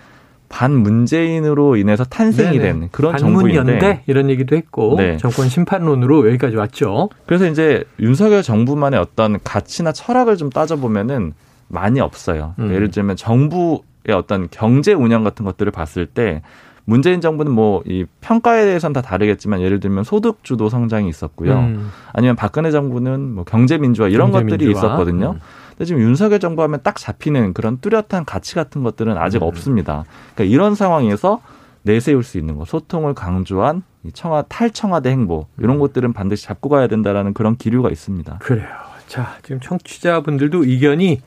반문재인으로 0.50 1.75
인해서 1.77 2.03
탄생이 2.03 2.58
네네. 2.58 2.63
된 2.79 2.89
그런 2.91 3.18
정부인데 3.18 4.03
이런 4.08 4.29
얘기도 4.29 4.56
했고 4.56 4.96
네. 4.98 5.18
정권 5.18 5.48
심판론으로 5.48 6.27
여기까지 6.27 6.56
왔죠. 6.56 7.10
그래서 7.25 7.48
이제 7.48 7.84
윤석열 8.00 8.41
정부만의 8.44 9.00
어떤 9.00 9.39
가치나 9.44 9.91
철학을 9.91 10.38
좀 10.38 10.50
따져보면은 10.50 11.34
많이 11.68 12.00
없어요. 12.00 12.56
음. 12.60 12.74
예를 12.74 12.89
들면 12.91 13.15
정부의 13.15 13.81
어떤 14.16 14.48
경제 14.50 14.94
운영 14.94 15.24
같은 15.24 15.46
것들을 15.46 15.72
봤을 15.72 16.05
때 16.07 16.42
문재인 16.85 17.22
정부는 17.22 17.51
뭐 17.51 17.83
이 17.85 18.05
평가에 18.22 18.66
대해서는 18.66 18.94
다 18.94 19.01
다르겠지만 19.01 19.62
예를 19.62 19.79
들면 19.79 20.03
소득 20.03 20.44
주도 20.44 20.70
성장이 20.70 21.07
있었고요. 21.07 21.53
음. 21.59 21.92
아니면 22.14 22.35
박근혜 22.35 22.72
정부는 22.72 23.35
뭐 23.35 23.44
경제 23.44 23.77
민주화 23.77 24.07
이런 24.07 24.31
경제 24.31 24.50
것들이. 24.55 24.72
있었거든요. 24.72 25.35
음. 25.35 25.40
근데 25.79 25.85
지금 25.85 26.01
윤석열 26.01 26.39
정부 26.39 26.61
하면 26.63 26.81
딱 26.83 26.98
잡히는 26.98 27.53
그런 27.53 27.77
뚜렷한 27.77 28.25
가치 28.25 28.55
같은 28.55 28.83
것들은 28.83 29.18
아직 29.18 29.42
음. 29.42 29.48
없습니다. 29.48 30.03
그러니까 30.35 30.53
이런 30.53 30.75
상황에서 30.75 31.42
내세울 31.83 32.22
수 32.22 32.37
있는 32.37 32.57
거, 32.57 32.65
소통을 32.65 33.13
강조한 33.13 33.83
청와 34.11 34.44
탈청와대 34.50 35.09
행보 35.09 35.48
이런 35.57 35.77
음. 35.77 35.79
것들은 35.79 36.11
반드시 36.11 36.44
잡고 36.44 36.68
가야 36.68 36.87
된다라는 36.87 37.33
그런 37.33 37.55
기류가 37.55 37.92
있습니다. 37.92 38.39
그래요. 38.39 38.68
자, 39.07 39.37
지금 39.42 39.61
청취자분들도 39.61 40.65
의견이 40.65 41.22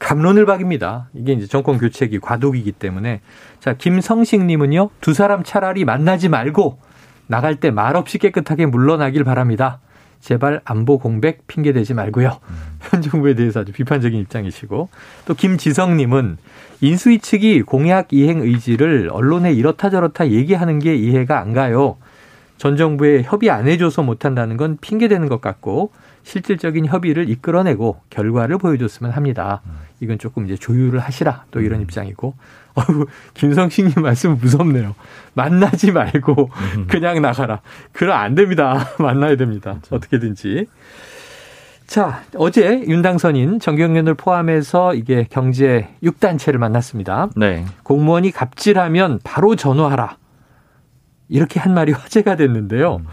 감론을 0.00 0.46
박입니다. 0.46 1.08
이게 1.14 1.34
이제 1.34 1.46
정권 1.46 1.78
교체기 1.78 2.18
과도기이기 2.18 2.72
때문에 2.72 3.20
자 3.60 3.74
김성식님은요 3.74 4.90
두 5.00 5.14
사람 5.14 5.44
차라리 5.44 5.84
만나지 5.84 6.28
말고 6.28 6.80
나갈 7.28 7.54
때 7.54 7.70
말없이 7.70 8.18
깨끗하게 8.18 8.66
물러나길 8.66 9.22
바랍니다. 9.22 9.78
제발 10.22 10.60
안보 10.64 10.98
공백 10.98 11.46
핑계 11.48 11.72
대지 11.72 11.92
말고요. 11.94 12.38
음. 12.48 12.54
현 12.80 13.02
정부에 13.02 13.34
대해서 13.34 13.60
아주 13.60 13.72
비판적인 13.72 14.18
입장이시고 14.20 14.88
또 15.26 15.34
김지성님은 15.34 16.38
인수위 16.80 17.18
측이 17.18 17.62
공약 17.62 18.12
이행 18.12 18.40
의지를 18.40 19.10
언론에 19.12 19.52
이렇다 19.52 19.90
저렇다 19.90 20.30
얘기하는 20.30 20.78
게 20.78 20.94
이해가 20.94 21.40
안 21.40 21.52
가요. 21.52 21.96
전 22.56 22.76
정부에 22.76 23.22
협의 23.24 23.50
안 23.50 23.66
해줘서 23.66 24.04
못한다는 24.04 24.56
건 24.56 24.78
핑계 24.80 25.08
대는 25.08 25.28
것 25.28 25.40
같고 25.40 25.90
실질적인 26.24 26.86
협의를 26.86 27.28
이끌어내고 27.28 28.00
결과를 28.10 28.58
보여줬으면 28.58 29.12
합니다. 29.12 29.62
이건 30.00 30.18
조금 30.18 30.46
이제 30.46 30.56
조율을 30.56 31.00
하시라 31.00 31.44
또 31.50 31.60
이런 31.60 31.80
음. 31.80 31.82
입장이고 31.82 32.34
어우 32.74 33.06
김성식님 33.34 34.02
말씀 34.02 34.36
무섭네요. 34.36 34.94
만나지 35.34 35.92
말고 35.92 36.50
음. 36.76 36.86
그냥 36.88 37.20
나가라. 37.20 37.60
그럼 37.92 38.18
안 38.18 38.34
됩니다. 38.34 38.88
만나야 38.98 39.36
됩니다. 39.36 39.72
그렇죠. 39.72 39.96
어떻게든지. 39.96 40.66
자, 41.86 42.22
어제 42.36 42.84
윤당선인 42.86 43.60
정경련을 43.60 44.14
포함해서 44.14 44.94
이게 44.94 45.26
경제 45.28 45.90
6단체를 46.02 46.56
만났습니다. 46.56 47.28
네. 47.36 47.66
공무원이 47.82 48.30
갑질하면 48.30 49.20
바로 49.22 49.56
전화하라. 49.56 50.16
이렇게 51.28 51.60
한 51.60 51.74
말이 51.74 51.92
화제가 51.96 52.36
됐는데요. 52.36 52.96
음. 52.96 53.06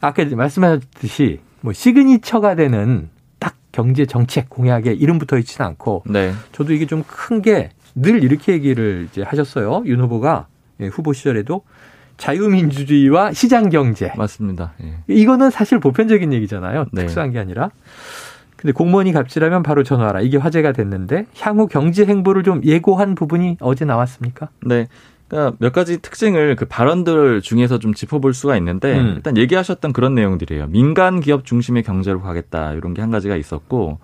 아까 0.00 0.24
말씀하셨듯이 0.24 1.40
뭐 1.60 1.72
시그니처가 1.72 2.54
되는 2.54 3.08
딱 3.38 3.54
경제 3.72 4.06
정책 4.06 4.48
공약에 4.50 4.92
이름 4.92 5.18
붙어 5.18 5.38
있지는 5.38 5.66
않고 5.66 6.04
네. 6.06 6.32
저도 6.52 6.72
이게 6.72 6.86
좀 6.86 7.02
큰 7.06 7.42
게 7.42 7.70
늘 8.00 8.22
이렇게 8.22 8.52
얘기를 8.52 9.08
이제 9.10 9.22
하셨어요. 9.22 9.82
윤 9.86 10.00
후보가 10.00 10.46
예, 10.80 10.86
후보 10.86 11.12
시절에도 11.12 11.62
자유민주주의와 12.16 13.32
시장 13.32 13.68
경제. 13.70 14.12
맞습니다. 14.16 14.72
예. 14.82 14.94
이거는 15.08 15.50
사실 15.50 15.78
보편적인 15.80 16.32
얘기잖아요. 16.32 16.86
네. 16.92 17.02
특수한 17.02 17.32
게 17.32 17.38
아니라. 17.38 17.70
근데 18.56 18.72
공무원이 18.72 19.12
갑질하면 19.12 19.62
바로 19.62 19.82
전화하라. 19.82 20.20
이게 20.20 20.36
화제가 20.36 20.72
됐는데 20.72 21.26
향후 21.40 21.66
경제 21.66 22.04
행보를 22.04 22.42
좀 22.42 22.60
예고한 22.64 23.14
부분이 23.14 23.56
어제 23.60 23.84
나왔습니까? 23.84 24.48
네. 24.66 24.88
그러니까 25.28 25.56
몇 25.60 25.72
가지 25.72 26.00
특징을 26.00 26.56
그 26.56 26.64
발언들 26.64 27.42
중에서 27.42 27.78
좀 27.78 27.92
짚어볼 27.94 28.32
수가 28.34 28.56
있는데 28.56 28.98
음. 28.98 29.12
일단 29.16 29.36
얘기하셨던 29.36 29.92
그런 29.92 30.14
내용들이에요. 30.14 30.68
민간 30.68 31.20
기업 31.20 31.44
중심의 31.44 31.82
경제로 31.82 32.20
가겠다 32.20 32.72
이런 32.72 32.94
게 32.94 33.02
한 33.02 33.10
가지가 33.10 33.36
있었고 33.36 33.98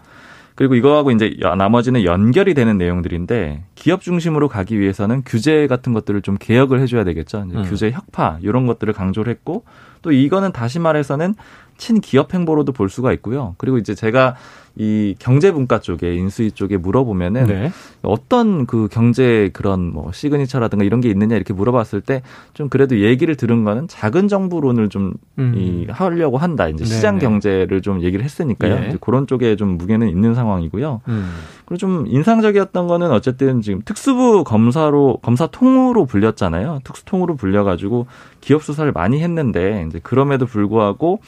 그리고 0.55 0.77
이거하고 0.77 1.11
이제 1.11 1.35
나머지는 1.59 2.05
연결이 2.05 2.55
되는 2.55 2.79
내용들인데 2.79 3.65
기업 3.75 4.03
중심으로 4.03 4.49
가기 4.49 4.79
위해서는 4.79 5.23
규제 5.27 5.67
같은 5.67 5.93
것들을 5.93 6.23
좀 6.23 6.37
개혁을 6.39 6.81
해줘야 6.81 7.03
되겠죠. 7.05 7.47
음. 7.53 7.63
규제 7.65 7.91
혁파 7.91 8.39
이런 8.41 8.67
것들을 8.67 8.93
강조를 8.93 9.33
했고 9.33 9.65
또 10.05 10.13
이거는 10.13 10.53
다시 10.53 10.79
말해서는 10.79 11.35
친기업 11.79 12.33
행보로도 12.35 12.73
볼 12.73 12.89
수가 12.89 13.13
있고요. 13.15 13.55
그리고 13.59 13.79
이제 13.79 13.95
제가 13.95 14.37
이 14.77 15.15
경제분과 15.19 15.81
쪽에 15.81 16.15
인수위 16.17 16.51
쪽에 16.51 16.77
물어보면은 16.77 17.47
네. 17.47 17.73
어떤 18.03 18.67
그 18.67 18.89
경제 18.91 19.51
그런 19.53 19.93
뭐 19.93 20.11
시그니처라든가 20.13 20.85
이런 20.85 21.01
게 21.01 21.09
있느냐 21.09 21.37
이렇게 21.37 21.53
물어봤을 21.55 22.01
때 22.01 22.23
좀 22.55 22.69
그래도 22.69 23.01
얘기를 23.01 23.35
들은 23.37 23.65
거는 23.65 23.89
작은 23.89 24.29
정부론을 24.29 24.89
좀 24.89 25.15
음. 25.39 25.55
이 25.57 25.87
하려고 25.91 26.39
한다. 26.39 26.69
이제 26.69 26.85
시장 26.85 27.19
네네. 27.19 27.27
경제를 27.27 27.83
좀 27.83 28.03
얘기를 28.03 28.25
했으니까요. 28.25 28.81
네. 28.81 28.89
이제 28.89 28.99
그런 29.01 29.27
쪽에 29.27 29.57
좀 29.57 29.77
무게는 29.79 30.09
있는 30.09 30.35
상황이고요. 30.35 31.01
음. 31.09 31.33
그리고 31.65 31.79
좀 31.79 32.05
인상적이었던 32.07 32.87
거는 32.87 33.11
어쨌든 33.11 33.61
지금 33.63 33.81
특수부 33.85 34.45
검사로 34.45 35.19
검사 35.23 35.47
통으로 35.47 36.05
불렸잖아요. 36.07 36.81
특수통으로 36.85 37.37
불려가지고 37.37 38.07
기업 38.45 38.63
수사를 38.63 38.91
많이 38.93 39.23
했는데 39.23 39.87
이제 39.89 40.01
그럼에도 40.03 40.45
불구하고 40.45 41.21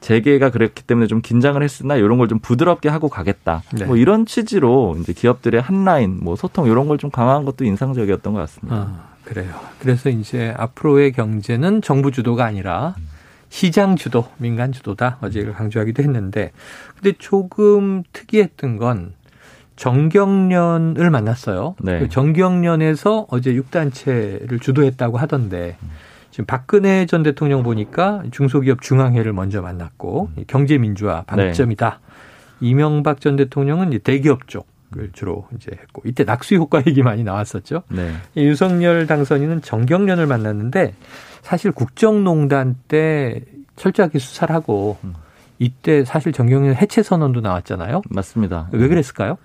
재계가 0.00 0.50
그랬기 0.50 0.84
때문에 0.84 1.08
좀 1.08 1.20
긴장을 1.20 1.60
했으나 1.60 1.96
이런 1.96 2.16
걸 2.16 2.28
좀 2.28 2.38
부드럽게 2.38 2.88
하고 2.88 3.08
가겠다. 3.08 3.62
네. 3.72 3.84
뭐 3.86 3.96
이런 3.96 4.24
취지로 4.24 4.96
이제 5.00 5.12
기업들의 5.12 5.60
한 5.60 5.84
라인, 5.84 6.20
뭐 6.22 6.36
소통 6.36 6.66
이런 6.68 6.86
걸 6.86 6.96
좀 6.96 7.10
강화한 7.10 7.44
것도 7.44 7.64
인상적이었던 7.64 8.32
것 8.32 8.38
같습니다. 8.38 8.76
아, 8.76 9.08
그래요. 9.24 9.52
그래서 9.80 10.08
이제 10.08 10.54
앞으로의 10.56 11.10
경제는 11.12 11.82
정부 11.82 12.12
주도가 12.12 12.44
아니라 12.44 12.94
시장 13.48 13.96
주도, 13.96 14.26
민간 14.38 14.70
주도다. 14.70 15.18
어제 15.22 15.40
이걸 15.40 15.54
강조하기도 15.54 16.04
했는데, 16.04 16.52
근데 16.94 17.16
조금 17.18 18.04
특이했던 18.12 18.76
건 18.76 19.12
정경련을 19.74 21.10
만났어요. 21.10 21.74
네. 21.80 21.98
그 21.98 22.08
정경련에서 22.08 23.26
어제 23.28 23.52
6단체를 23.54 24.62
주도했다고 24.62 25.18
하던데, 25.18 25.76
지금 26.30 26.46
박근혜 26.46 27.06
전 27.06 27.22
대통령 27.22 27.62
보니까 27.62 28.22
중소기업 28.30 28.82
중앙회를 28.82 29.32
먼저 29.32 29.60
만났고, 29.62 30.30
경제민주화 30.46 31.22
방점이다. 31.22 32.00
네. 32.00 32.66
이명박 32.68 33.20
전 33.20 33.36
대통령은 33.36 33.98
대기업 34.04 34.48
쪽을 34.48 35.10
주로 35.12 35.46
이제 35.56 35.72
했고, 35.72 36.02
이때 36.04 36.24
낙수 36.24 36.54
효과 36.54 36.82
얘기 36.86 37.02
많이 37.02 37.24
나왔었죠. 37.24 37.82
네. 37.88 38.12
윤석열 38.36 39.06
당선인은 39.06 39.62
정경련을 39.62 40.26
만났는데, 40.26 40.94
사실 41.42 41.72
국정농단 41.72 42.76
때 42.86 43.42
철저하게 43.76 44.18
수사를 44.18 44.54
하고 44.54 44.98
음. 45.04 45.14
이때 45.58 46.04
사실 46.04 46.32
정경련 46.32 46.74
해체 46.76 47.02
선언도 47.02 47.40
나왔잖아요. 47.40 48.02
맞습니다. 48.08 48.68
왜 48.72 48.88
그랬을까요? 48.88 49.36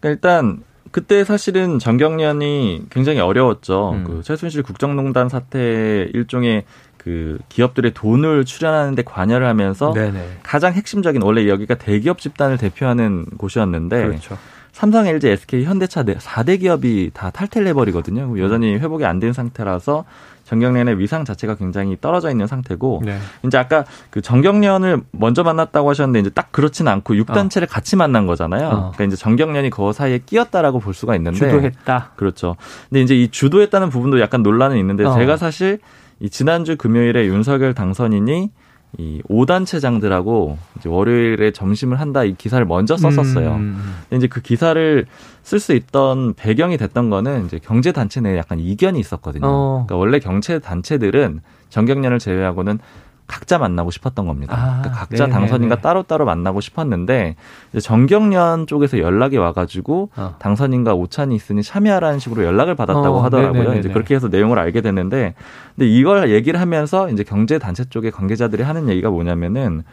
그러니까 0.00 0.08
일단 0.28 0.62
그때 0.92 1.24
사실은 1.24 1.78
정경련이 1.78 2.84
굉장히 2.90 3.18
어려웠죠. 3.20 3.92
음. 3.94 4.04
그 4.04 4.22
최순실 4.22 4.62
국정농단 4.62 5.28
사태 5.28 6.08
일종의 6.14 6.64
그 6.98 7.38
기업들의 7.48 7.92
돈을 7.94 8.44
출연하는데 8.44 9.02
관여를 9.02 9.46
하면서 9.48 9.92
네네. 9.92 10.38
가장 10.44 10.72
핵심적인 10.74 11.22
원래 11.22 11.48
여기가 11.48 11.74
대기업 11.74 12.18
집단을 12.20 12.58
대표하는 12.58 13.24
곳이었는데 13.38 14.06
그렇죠. 14.06 14.38
삼성, 14.72 15.06
LG, 15.06 15.28
SK, 15.28 15.64
현대차 15.64 16.02
4대 16.04 16.60
기업이 16.60 17.10
다 17.12 17.30
탈퇴를 17.30 17.66
해버리거든요. 17.68 18.38
여전히 18.38 18.74
회복이 18.76 19.04
안 19.04 19.18
된 19.20 19.32
상태라서 19.32 20.04
정경련의 20.52 20.98
위상 20.98 21.24
자체가 21.24 21.54
굉장히 21.54 21.96
떨어져 21.98 22.30
있는 22.30 22.46
상태고 22.46 23.02
네. 23.06 23.16
이제 23.46 23.56
아까 23.56 23.86
그 24.10 24.20
정경련을 24.20 25.00
먼저 25.10 25.42
만났다고 25.42 25.88
하셨는데 25.88 26.20
이제 26.20 26.30
딱 26.30 26.52
그렇지는 26.52 26.92
않고 26.92 27.14
6단체를 27.14 27.64
어. 27.64 27.66
같이 27.66 27.96
만난 27.96 28.26
거잖아요. 28.26 28.66
어. 28.66 28.70
그러니까 28.92 29.04
이제 29.04 29.16
정경련이 29.16 29.70
그 29.70 29.92
사이에 29.92 30.18
끼었다라고 30.18 30.78
볼 30.78 30.92
수가 30.92 31.16
있는데 31.16 31.38
주도했다. 31.38 32.10
그렇죠. 32.16 32.56
근데 32.90 33.00
이제 33.00 33.14
이 33.16 33.28
주도했다는 33.28 33.88
부분도 33.88 34.20
약간 34.20 34.42
논란은 34.42 34.76
있는데 34.76 35.04
어. 35.04 35.14
제가 35.14 35.38
사실 35.38 35.78
이 36.20 36.28
지난주 36.28 36.76
금요일에 36.76 37.26
윤석열 37.26 37.72
당선인이 37.72 38.50
이 38.98 39.22
5단체장들하고 39.28 40.56
이제 40.78 40.88
월요일에 40.88 41.52
점심을 41.52 41.98
한다 41.98 42.24
이 42.24 42.34
기사를 42.34 42.64
먼저 42.66 42.96
썼었어요. 42.96 43.54
음. 43.54 43.94
근데 44.08 44.16
이제 44.18 44.26
그 44.26 44.42
기사를 44.42 45.06
쓸 45.42 45.60
수 45.60 45.72
있던 45.74 46.34
배경이 46.34 46.76
됐던 46.76 47.08
거는 47.08 47.46
이제 47.46 47.58
경제 47.62 47.92
단체 47.92 48.20
내에 48.20 48.36
약간 48.36 48.58
이견이 48.58 49.00
있었거든요. 49.00 49.46
어. 49.46 49.84
그러니까 49.86 49.96
원래 49.96 50.18
경제 50.18 50.58
단체들은 50.58 51.40
정경련을 51.70 52.18
제외하고는 52.18 52.78
각자 53.26 53.58
만나고 53.58 53.90
싶었던 53.90 54.26
겁니다. 54.26 54.54
아, 54.54 54.78
그러니까 54.80 54.90
각자 54.90 55.24
네네네. 55.26 55.32
당선인과 55.32 55.80
따로따로 55.80 56.24
만나고 56.24 56.60
싶었는데 56.60 57.36
이제 57.70 57.80
정경련 57.80 58.66
쪽에서 58.66 58.98
연락이 58.98 59.36
와가지고 59.36 60.10
어. 60.16 60.34
당선인과 60.38 60.94
오찬이 60.94 61.34
있으니 61.34 61.62
참여하라는 61.62 62.18
식으로 62.18 62.44
연락을 62.44 62.74
받았다고 62.74 63.16
어, 63.16 63.22
하더라고요. 63.22 63.52
네네네네. 63.52 63.80
이제 63.80 63.88
그렇게 63.88 64.14
해서 64.14 64.28
내용을 64.28 64.58
알게 64.58 64.80
됐는데 64.80 65.34
근데 65.76 65.88
이걸 65.88 66.30
얘기를 66.30 66.60
하면서 66.60 67.08
이제 67.10 67.22
경제 67.22 67.58
단체 67.58 67.84
쪽의 67.84 68.10
관계자들이 68.10 68.62
하는 68.62 68.88
얘기가 68.88 69.10
뭐냐면은 69.10 69.84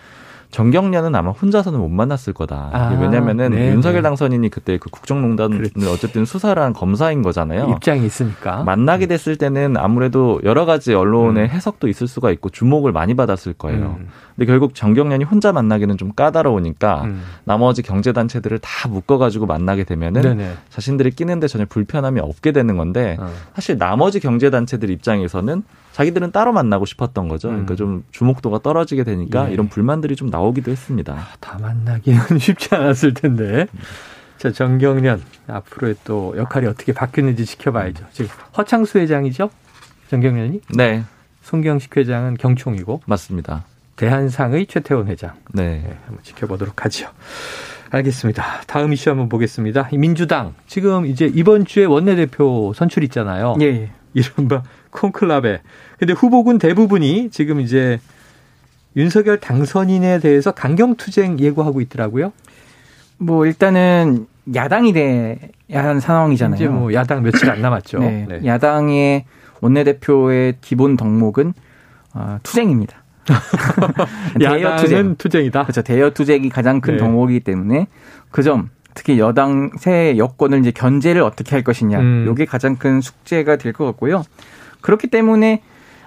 정경련은 0.52 1.14
아마 1.14 1.30
혼자서는 1.30 1.80
못 1.80 1.90
만났을 1.90 2.34
거다. 2.34 2.72
아, 2.74 2.98
왜냐면은 3.00 3.52
네, 3.52 3.70
윤석열 3.70 4.02
네. 4.02 4.02
당선인이 4.02 4.50
그때 4.50 4.78
그 4.78 4.90
국정농단을 4.90 5.70
그렇지. 5.70 5.88
어쨌든 5.88 6.26
수사를 6.26 6.60
한 6.62 6.74
검사인 6.74 7.22
거잖아요. 7.22 7.70
입장이 7.70 8.04
있으니까. 8.04 8.64
만나게 8.64 9.06
됐을 9.06 9.36
때는 9.36 9.78
아무래도 9.78 10.42
여러 10.44 10.66
가지 10.66 10.96
언론의 10.96 11.44
음. 11.44 11.50
해석도 11.50 11.88
있을 11.88 12.08
수가 12.08 12.32
있고 12.32 12.50
주목을 12.50 12.92
많이 12.92 13.14
받았을 13.14 13.54
거예요. 13.54 13.98
음. 14.00 14.08
근데 14.36 14.48
결국 14.48 14.74
정경련이 14.74 15.24
혼자 15.24 15.52
만나기는 15.52 15.98
좀 15.98 16.14
까다로우니까 16.16 17.04
음. 17.04 17.22
나머지 17.44 17.84
경제단체들을 17.84 18.58
다 18.60 18.90
묶어가지고 18.90 19.46
만나게 19.46 19.84
되면은 19.84 20.22
네네. 20.22 20.54
자신들이 20.70 21.12
끼는데 21.12 21.48
전혀 21.48 21.66
불편함이 21.66 22.22
없게 22.22 22.54
되는 22.54 22.76
건데 22.76 23.18
어. 23.20 23.30
사실 23.54 23.78
나머지 23.78 24.20
경제단체들 24.20 24.90
입장에서는 24.90 25.64
자기들은 26.00 26.32
따로 26.32 26.54
만나고 26.54 26.86
싶었던 26.86 27.28
거죠. 27.28 27.50
그러니까 27.50 27.74
음. 27.74 27.76
좀 27.76 28.04
주목도가 28.12 28.60
떨어지게 28.60 29.04
되니까 29.04 29.50
예. 29.50 29.54
이런 29.54 29.68
불만들이 29.68 30.16
좀 30.16 30.30
나오기도 30.30 30.72
했습니다. 30.72 31.14
아, 31.14 31.28
다 31.42 31.58
만나기는 31.60 32.22
쉽지 32.40 32.74
않았을 32.74 33.14
텐데. 33.14 33.68
자, 34.38 34.50
정경련 34.50 35.22
앞으로의 35.48 35.96
또 36.06 36.34
역할이 36.38 36.68
어떻게 36.68 36.94
바뀌는지 36.94 37.46
지켜봐야죠. 37.46 38.06
지금 38.14 38.32
허창수 38.58 39.00
회장이죠? 39.00 39.50
정경련이? 40.10 40.62
네. 40.78 41.04
송경식 41.42 41.98
회장은 41.98 42.38
경총이고 42.38 43.02
맞습니다. 43.06 43.66
대한상의 43.98 44.68
최태원 44.68 45.08
회장. 45.08 45.34
네. 45.52 45.84
네 45.86 45.98
한번 46.06 46.24
지켜보도록 46.24 46.86
하죠. 46.86 47.10
알겠습니다. 47.90 48.62
다음 48.68 48.94
이슈 48.94 49.10
한번 49.10 49.28
보겠습니다. 49.28 49.90
민주당 49.92 50.54
지금 50.66 51.06
이제 51.08 51.30
이번 51.34 51.66
주에 51.66 51.84
원내대표 51.84 52.72
선출 52.74 53.04
있잖아요. 53.04 53.56
예. 53.60 53.66
예. 53.66 53.92
이른바 54.14 54.64
콘클라베. 54.92 55.62
근데 55.98 56.14
후보군 56.14 56.58
대부분이 56.60 57.30
지금 57.32 57.60
이제 57.62 58.00
윤석열 58.96 59.40
당선인에 59.40 60.20
대해서 60.20 60.52
강경투쟁 60.52 61.40
예고하고 61.40 61.82
있더라고요. 61.82 62.32
뭐 63.18 63.46
일단은 63.46 64.28
야당이 64.56 64.94
돼야 64.94 65.36
하는 65.70 66.00
상황이잖아요. 66.00 66.56
이제 66.56 66.68
뭐 66.68 66.94
야당 66.94 67.22
며칠 67.24 67.50
안 67.50 67.62
남았죠. 67.62 68.00
네. 68.00 68.26
네. 68.28 68.42
야당의 68.46 69.26
원내대표의 69.62 70.56
기본 70.62 70.98
덕목은 70.98 71.54
어, 72.14 72.38
투쟁입니다. 72.44 73.04
대여 74.40 74.76
투쟁. 74.78 75.16
투쟁이다. 75.16 75.64
그렇죠. 75.64 75.82
대여 75.84 76.12
투쟁이 76.12 76.50
가장 76.50 76.82
큰 76.82 76.94
네. 76.96 77.00
덕목이기 77.00 77.42
때문에 77.42 77.88
그 78.32 78.42
점 78.44 78.70
특히 78.96 79.20
여당 79.20 79.70
새 79.78 80.18
여권을 80.18 80.60
이제 80.60 80.72
견제를 80.72 81.22
어떻게 81.22 81.52
할 81.56 81.64
것이냐. 81.64 82.00
음. 82.00 82.24
요게 82.28 82.46
가장 82.46 82.76
큰 82.76 83.02
숙제가 83.02 83.56
될 83.58 83.72
것 83.72 83.86
같고요. 83.86 84.24
그렇기 84.82 85.08
때문에 85.08 85.62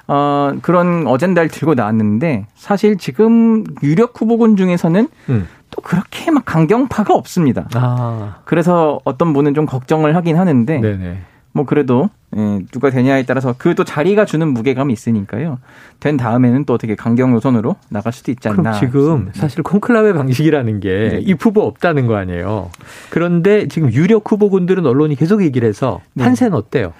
어, 0.08 0.52
그런 0.62 1.06
어젠다를 1.06 1.48
들고 1.48 1.74
나왔는데 1.74 2.46
사실 2.54 2.96
지금 2.96 3.64
유력 3.82 4.20
후보군 4.20 4.56
중에서는 4.56 5.08
음. 5.30 5.48
또 5.70 5.80
그렇게 5.80 6.30
막 6.30 6.44
강경파가 6.44 7.14
없습니다. 7.14 7.68
아. 7.74 8.36
그래서 8.44 9.00
어떤 9.04 9.32
분은 9.32 9.54
좀 9.54 9.64
걱정을 9.64 10.14
하긴 10.16 10.36
하는데 10.36 10.80
네네. 10.80 11.18
뭐 11.54 11.64
그래도 11.66 12.10
예, 12.34 12.60
누가 12.72 12.88
되냐에 12.90 13.24
따라서 13.24 13.54
그 13.58 13.74
또 13.74 13.84
자리가 13.84 14.24
주는 14.24 14.48
무게감이 14.48 14.90
있으니까요. 14.92 15.58
된 16.00 16.16
다음에는 16.16 16.64
또 16.64 16.72
어떻게 16.74 16.94
강경 16.94 17.32
노선으로 17.32 17.76
나갈 17.90 18.12
수도 18.12 18.30
있지 18.32 18.48
않나. 18.48 18.72
지금 18.72 18.90
싶습니다. 19.00 19.32
사실 19.40 19.62
콘클라베 19.62 20.14
방식이라는 20.14 20.80
게이 20.80 21.24
네. 21.26 21.34
후보 21.38 21.62
없다는 21.62 22.06
거 22.06 22.16
아니에요. 22.16 22.70
그런데 23.10 23.68
지금 23.68 23.92
유력 23.92 24.30
후보군들은 24.30 24.84
언론이 24.86 25.14
계속 25.16 25.42
얘기를 25.42 25.68
해서 25.68 26.00
네. 26.14 26.24
판세는 26.24 26.54
어때요? 26.56 26.92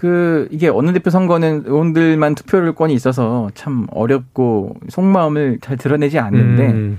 그 0.00 0.48
이게 0.50 0.68
어느 0.68 0.94
대표 0.94 1.10
선거는 1.10 1.64
의원들만 1.66 2.34
투표권이 2.34 2.94
있어서 2.94 3.50
참 3.52 3.86
어렵고 3.90 4.76
속마음을 4.88 5.58
잘 5.60 5.76
드러내지 5.76 6.18
않는데 6.18 6.68
음. 6.68 6.98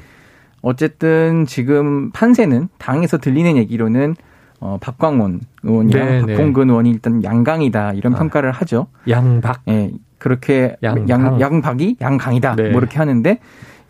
어쨌든 0.62 1.48
지금 1.48 2.12
판세는 2.12 2.70
당에서 2.78 3.18
들리는 3.18 3.58
얘기로는 3.58 4.16
어 4.60 4.78
박광원 4.80 5.40
의원이랑 5.64 6.06
네, 6.06 6.22
네. 6.22 6.36
박봉근 6.36 6.70
의원이 6.70 6.92
일단 6.92 7.24
양강이다 7.24 7.94
이런 7.94 8.14
아. 8.14 8.20
평가를 8.20 8.52
하죠. 8.52 8.86
양박. 9.10 9.64
예. 9.70 9.90
그렇게 10.20 10.76
양강. 10.84 11.10
양 11.10 11.42
양박이 11.42 11.98
양강이다. 12.00 12.56
네. 12.56 12.70
뭐 12.70 12.82
이렇게 12.82 13.00
하는데 13.00 13.40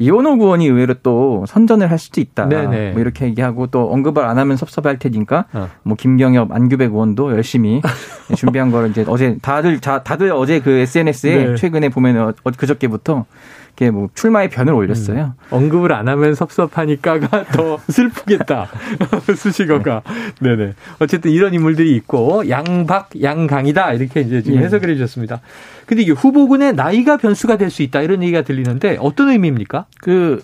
이원호 0.01 0.33
의원이 0.33 0.65
의외로 0.65 0.95
또 1.03 1.45
선전을 1.47 1.91
할 1.91 1.99
수도 1.99 2.19
있다. 2.19 2.49
네네. 2.49 2.91
뭐 2.91 3.01
이렇게 3.01 3.25
얘기하고 3.25 3.67
또 3.67 3.91
언급을 3.91 4.25
안 4.25 4.37
하면 4.39 4.57
섭섭할 4.57 4.97
테니까 4.97 5.45
어. 5.53 5.69
뭐 5.83 5.95
김경엽, 5.95 6.51
안규백 6.51 6.91
의원도 6.91 7.31
열심히 7.31 7.81
준비한 8.35 8.71
거를 8.71 8.89
이제 8.89 9.05
어제 9.07 9.37
다들 9.41 9.79
다들 9.79 10.31
어제 10.31 10.59
그 10.59 10.71
SNS에 10.71 11.45
네. 11.45 11.55
최근에 11.55 11.89
보면 11.89 12.17
어, 12.17 12.33
그저께부터 12.57 13.25
이렇게 13.75 13.91
뭐 13.91 14.09
출마의 14.13 14.49
변을 14.49 14.73
올렸어요. 14.73 15.33
음. 15.37 15.53
언급을 15.53 15.93
안 15.93 16.07
하면 16.07 16.35
섭섭하니까가 16.35 17.45
더 17.51 17.77
슬프겠다. 17.89 18.67
수식어가. 19.35 20.01
네. 20.39 20.55
네네. 20.55 20.73
어쨌든 20.99 21.31
이런 21.31 21.53
인물들이 21.53 21.95
있고 21.95 22.47
양박, 22.49 23.09
양강이다 23.21 23.93
이렇게 23.93 24.21
이제 24.21 24.41
지금 24.41 24.59
예. 24.59 24.65
해석을 24.65 24.89
해주셨습니다. 24.89 25.41
근데 25.85 26.03
이게 26.03 26.11
후보군의 26.11 26.73
나이가 26.75 27.17
변수가 27.17 27.57
될 27.57 27.71
수 27.71 27.83
있다 27.83 28.01
이런 28.01 28.21
얘기가 28.21 28.41
들리는데 28.41 28.97
어떤 28.99 29.29
의미입니까? 29.29 29.85
그 30.01 30.43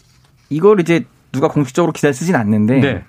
이걸 0.50 0.80
이제 0.80 1.04
누가 1.34 1.50
공식적으로 1.50 1.92
기사를 1.92 2.14
쓰진 2.14 2.36
않는데 2.38 2.80
네. 2.80 3.04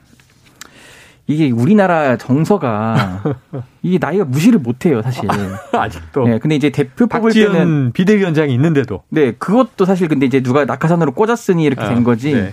이게 1.31 1.51
우리나라 1.51 2.17
정서가 2.17 3.23
이게 3.83 3.99
나이가 4.01 4.25
무시를 4.25 4.59
못해요 4.59 5.03
사실 5.03 5.29
아직도. 5.73 6.27
네, 6.27 6.39
근데 6.39 6.57
이제 6.57 6.71
대표 6.71 7.07
뽑을 7.07 7.33
때는 7.33 7.93
비대위원장이 7.93 8.53
있는데도. 8.55 9.03
네, 9.11 9.33
그것도 9.33 9.85
사실 9.85 10.09
근데 10.09 10.25
이제 10.27 10.43
누가 10.43 10.65
낙하산으로 10.65 11.13
꽂았으니 11.13 11.63
이렇게 11.65 11.83
아, 11.83 11.89
된 11.91 12.03
거지. 12.03 12.33
네. 12.33 12.53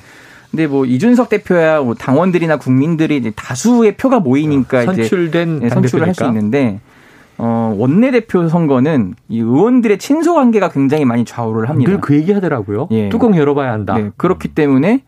근데 0.51 0.67
뭐 0.67 0.85
이준석 0.85 1.29
대표야 1.29 1.81
뭐 1.81 1.95
당원들이나 1.95 2.57
국민들이 2.57 3.17
이제 3.17 3.31
다수의 3.35 3.95
표가 3.97 4.19
모이니까 4.19 4.79
어, 4.79 4.83
선출된 4.85 5.57
이제 5.57 5.65
네, 5.65 5.69
선출을 5.69 6.07
할 6.07 6.13
수 6.13 6.25
있는데 6.25 6.79
어, 7.37 7.73
원내대표 7.77 8.47
선거는 8.47 9.15
이 9.29 9.39
의원들의 9.39 9.97
친소 9.99 10.33
관계가 10.35 10.69
굉장히 10.69 11.03
많이 11.05 11.25
좌우를 11.25 11.69
합니다. 11.69 11.91
늘 11.91 11.99
그 12.01 12.15
얘기 12.15 12.31
하더라고요. 12.33 12.87
예. 12.91 13.09
뚜껑 13.09 13.35
열어봐야 13.35 13.71
한다. 13.71 13.97
네, 13.97 14.11
그렇기 14.17 14.49
때문에 14.49 15.01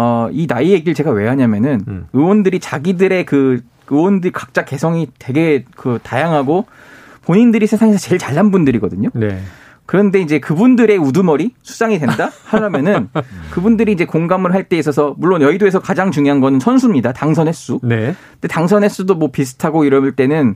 어, 0.00 0.28
이 0.30 0.46
나이 0.46 0.70
얘기를 0.70 0.94
제가 0.94 1.10
왜 1.10 1.26
하냐면은 1.26 1.80
음. 1.88 2.06
의원들이 2.12 2.60
자기들의 2.60 3.26
그 3.26 3.62
의원들 3.90 4.30
각자 4.30 4.64
개성이 4.64 5.08
되게 5.18 5.64
그 5.74 5.98
다양하고 6.04 6.66
본인들이 7.24 7.66
세상에서 7.66 7.98
제일 7.98 8.20
잘난 8.20 8.52
분들이거든요. 8.52 9.08
네. 9.14 9.40
그런데 9.86 10.20
이제 10.20 10.38
그분들의 10.38 10.96
우두머리 10.98 11.54
수상이 11.62 11.98
된다 11.98 12.30
하려면은 12.44 13.08
그분들이 13.50 13.90
이제 13.90 14.04
공감을 14.04 14.54
할 14.54 14.68
때 14.68 14.78
있어서 14.78 15.16
물론 15.18 15.42
여의도에서 15.42 15.80
가장 15.80 16.12
중요한 16.12 16.40
거는 16.40 16.60
선수입니다. 16.60 17.12
당선 17.12 17.48
횟수. 17.48 17.80
네. 17.82 18.14
근데 18.34 18.46
당선 18.48 18.84
횟수도 18.84 19.16
뭐 19.16 19.32
비슷하고 19.32 19.84
이럴 19.84 20.12
때는 20.12 20.54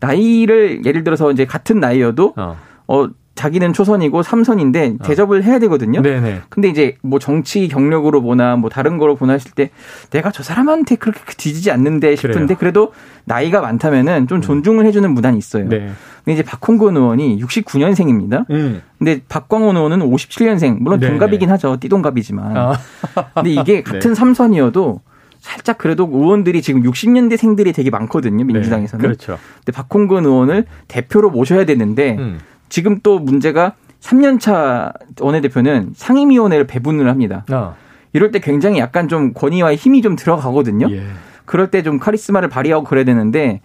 나이를 0.00 0.84
예를 0.84 1.04
들어서 1.04 1.30
이제 1.30 1.46
같은 1.46 1.80
나이여도 1.80 2.34
어, 2.36 2.58
어 2.88 3.08
자기는 3.34 3.72
초선이고 3.72 4.22
삼선인데 4.22 4.96
어. 5.00 5.04
대접을 5.04 5.42
해야 5.44 5.58
되거든요. 5.58 6.02
네네. 6.02 6.42
근데 6.48 6.68
이제 6.68 6.96
뭐 7.02 7.18
정치 7.18 7.66
경력으로 7.68 8.22
보나 8.22 8.56
뭐 8.56 8.70
다른 8.70 8.96
거로 8.98 9.16
보나 9.16 9.32
했을 9.32 9.50
때 9.52 9.70
내가 10.10 10.30
저 10.30 10.42
사람한테 10.42 10.96
그렇게 10.96 11.34
뒤지지 11.36 11.70
않는데 11.70 12.16
싶은데 12.16 12.54
그래요. 12.54 12.56
그래도 12.58 12.92
나이가 13.24 13.60
많다면은 13.60 14.28
좀 14.28 14.38
음. 14.38 14.42
존중을 14.42 14.86
해주는 14.86 15.10
문화이 15.10 15.36
있어요. 15.36 15.68
네. 15.68 15.90
근데 16.24 16.34
이제 16.34 16.42
박홍근 16.42 16.96
의원이 16.96 17.40
69년생입니다. 17.42 18.48
음. 18.50 18.82
근데 18.98 19.20
박광원 19.28 19.76
의원은 19.76 19.98
57년생. 20.00 20.78
물론 20.80 21.00
네네. 21.00 21.12
동갑이긴 21.12 21.50
하죠. 21.50 21.76
띠동갑이지만. 21.78 22.56
아. 22.56 22.78
근데 23.34 23.50
이게 23.50 23.82
같은 23.84 24.10
네. 24.10 24.14
삼선이어도 24.14 25.00
살짝 25.40 25.76
그래도 25.76 26.08
의원들이 26.10 26.62
지금 26.62 26.82
60년대 26.82 27.36
생들이 27.36 27.74
되게 27.74 27.90
많거든요. 27.90 28.44
민주당에서는. 28.44 29.02
네, 29.02 29.08
그렇죠. 29.08 29.38
근데 29.56 29.72
박홍근 29.72 30.24
의원을 30.24 30.64
대표로 30.88 31.30
모셔야 31.30 31.66
되는데 31.66 32.16
음. 32.18 32.38
지금 32.74 32.98
또 33.04 33.20
문제가 33.20 33.74
3년차 34.00 34.92
원내대표는 35.20 35.92
상임위원회를 35.94 36.66
배분을 36.66 37.08
합니다. 37.08 37.44
어. 37.52 37.76
이럴 38.12 38.32
때 38.32 38.40
굉장히 38.40 38.80
약간 38.80 39.06
좀 39.06 39.32
권위와 39.32 39.76
힘이 39.76 40.02
좀 40.02 40.16
들어가거든요. 40.16 40.88
예. 40.90 41.04
그럴 41.44 41.70
때 41.70 41.82
좀 41.82 42.00
카리스마를 42.00 42.48
발휘하고 42.48 42.82
그래야 42.82 43.04
되는데 43.04 43.60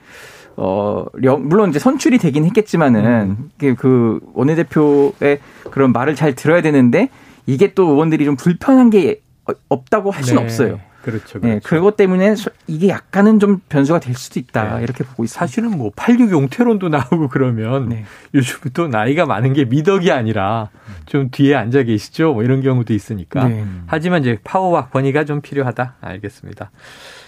어 0.58 1.06
물론 1.40 1.72
이제 1.72 1.80
선출이 1.80 2.20
되긴 2.20 2.46
했겠지만은 2.46 3.38
음. 3.64 3.76
그 3.80 4.20
원내대표의 4.36 5.40
그런 5.72 5.92
말을 5.92 6.14
잘 6.14 6.36
들어야 6.36 6.62
되는데 6.62 7.10
이게 7.48 7.74
또 7.74 7.88
의원들이 7.94 8.26
좀 8.26 8.36
불편한 8.36 8.92
게 8.92 9.22
없다고 9.70 10.12
할 10.12 10.24
수는 10.24 10.42
네. 10.42 10.46
없어요. 10.46 10.80
그렇죠. 11.02 11.40
네, 11.40 11.40
그렇죠. 11.40 11.48
네, 11.48 11.60
그것 11.64 11.96
때문에 11.98 12.36
이게 12.68 12.90
약간은 12.90 13.40
좀 13.40 13.62
변수가 13.70 14.00
될 14.00 14.16
수도 14.16 14.40
있다. 14.40 14.78
네. 14.78 14.84
이렇게 14.84 15.04
보고 15.04 15.24
있습니다. 15.24 15.40
사실은 15.48 15.78
뭐 15.78 15.92
86 15.96 16.32
용태론도 16.32 16.90
나오고 16.90 17.30
그러면 17.30 17.90
네. 17.90 18.06
요즘 18.34 18.58
또 18.74 18.88
나이가 18.88 19.26
많은 19.26 19.54
게 19.54 19.66
미덕이 19.66 20.12
아니라 20.12 20.70
좀 21.06 21.30
뒤에 21.32 21.56
앉아 21.56 21.84
계시죠. 21.84 22.34
뭐 22.34 22.44
이런 22.44 22.62
경우도 22.62 22.94
있으니까. 22.94 23.48
네. 23.48 23.66
하지만 23.88 24.22
이제 24.22 24.38
파워와 24.44 24.90
권위가 24.90 25.26
좀 25.26 25.42
필요하다. 25.42 25.96
알겠습니다. 26.02 26.72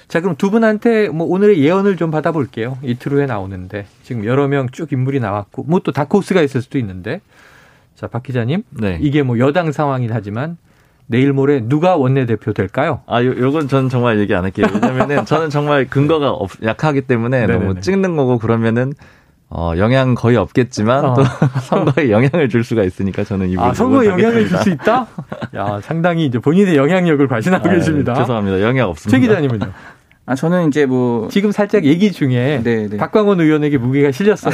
자, 0.07 0.19
그럼 0.19 0.36
두 0.36 0.51
분한테 0.51 1.07
뭐 1.07 1.25
오늘의 1.27 1.60
예언을 1.60 1.95
좀 1.95 2.12
받아볼게요. 2.12 2.77
이틀 2.84 3.13
후에 3.13 3.25
나오는데 3.27 3.86
지금 4.03 4.25
여러 4.25 4.47
명 4.49 4.67
쭉 4.71 4.91
인물이 4.91 5.19
나왔고 5.21 5.63
뭐 5.63 5.79
또 5.79 5.91
다코스가 5.93 6.41
있을 6.41 6.62
수도 6.62 6.77
있는데 6.77 7.21
자, 7.95 8.07
박 8.07 8.21
기자님. 8.23 8.63
네. 8.71 8.97
이게 9.01 9.23
뭐 9.23 9.39
여당 9.39 9.71
상황이긴 9.71 10.13
하지만 10.13 10.57
내일 11.12 11.34
모레 11.34 11.67
누가 11.67 11.97
원내대표 11.97 12.54
될까요? 12.54 13.02
아, 13.06 13.21
요, 13.21 13.34
요건 13.38 13.67
전 13.67 13.89
정말 13.89 14.17
얘기 14.19 14.34
안 14.34 14.45
할게요. 14.45 14.65
왜냐면은 14.74 15.26
저는 15.26 15.50
정말 15.50 15.86
근거가 15.86 16.30
없, 16.32 16.52
약하기 16.63 17.02
때문에 17.02 17.41
네네네. 17.41 17.60
너무 17.60 17.82
찍는 17.82 18.15
거고 18.15 18.39
그러면은 18.39 18.93
어, 19.50 19.74
영향 19.76 20.15
거의 20.15 20.38
없겠지만 20.38 21.04
어. 21.04 21.13
또 21.13 21.24
선거에 21.67 22.12
영향을 22.12 22.47
줄 22.47 22.63
수가 22.63 22.84
있으니까 22.84 23.26
저는 23.26 23.50
이 23.50 23.58
아, 23.58 23.74
선거에 23.74 24.08
영향을 24.08 24.47
줄 24.47 24.58
수 24.60 24.69
있다? 24.69 25.08
야, 25.58 25.82
상당히 25.84 26.26
이제 26.26 26.39
본인의 26.39 26.78
영향력을 26.78 27.28
발신하고 27.28 27.67
아, 27.69 27.74
계십니다. 27.74 28.13
죄송합니다. 28.13 28.62
영향 28.62 28.88
없습니다. 28.89 29.17
최 29.17 29.19
기자님은요? 29.19 29.69
아, 30.28 30.36
저는 30.36 30.69
이제 30.69 30.86
뭐. 30.86 31.28
지금 31.30 31.52
살짝 31.52 31.84
얘기 31.84 32.13
중에. 32.13 32.62
네네. 32.63 32.88
네. 32.88 32.97
박광원 32.97 33.41
의원에게 33.41 33.78
무게가 33.78 34.13
실렸어요. 34.13 34.54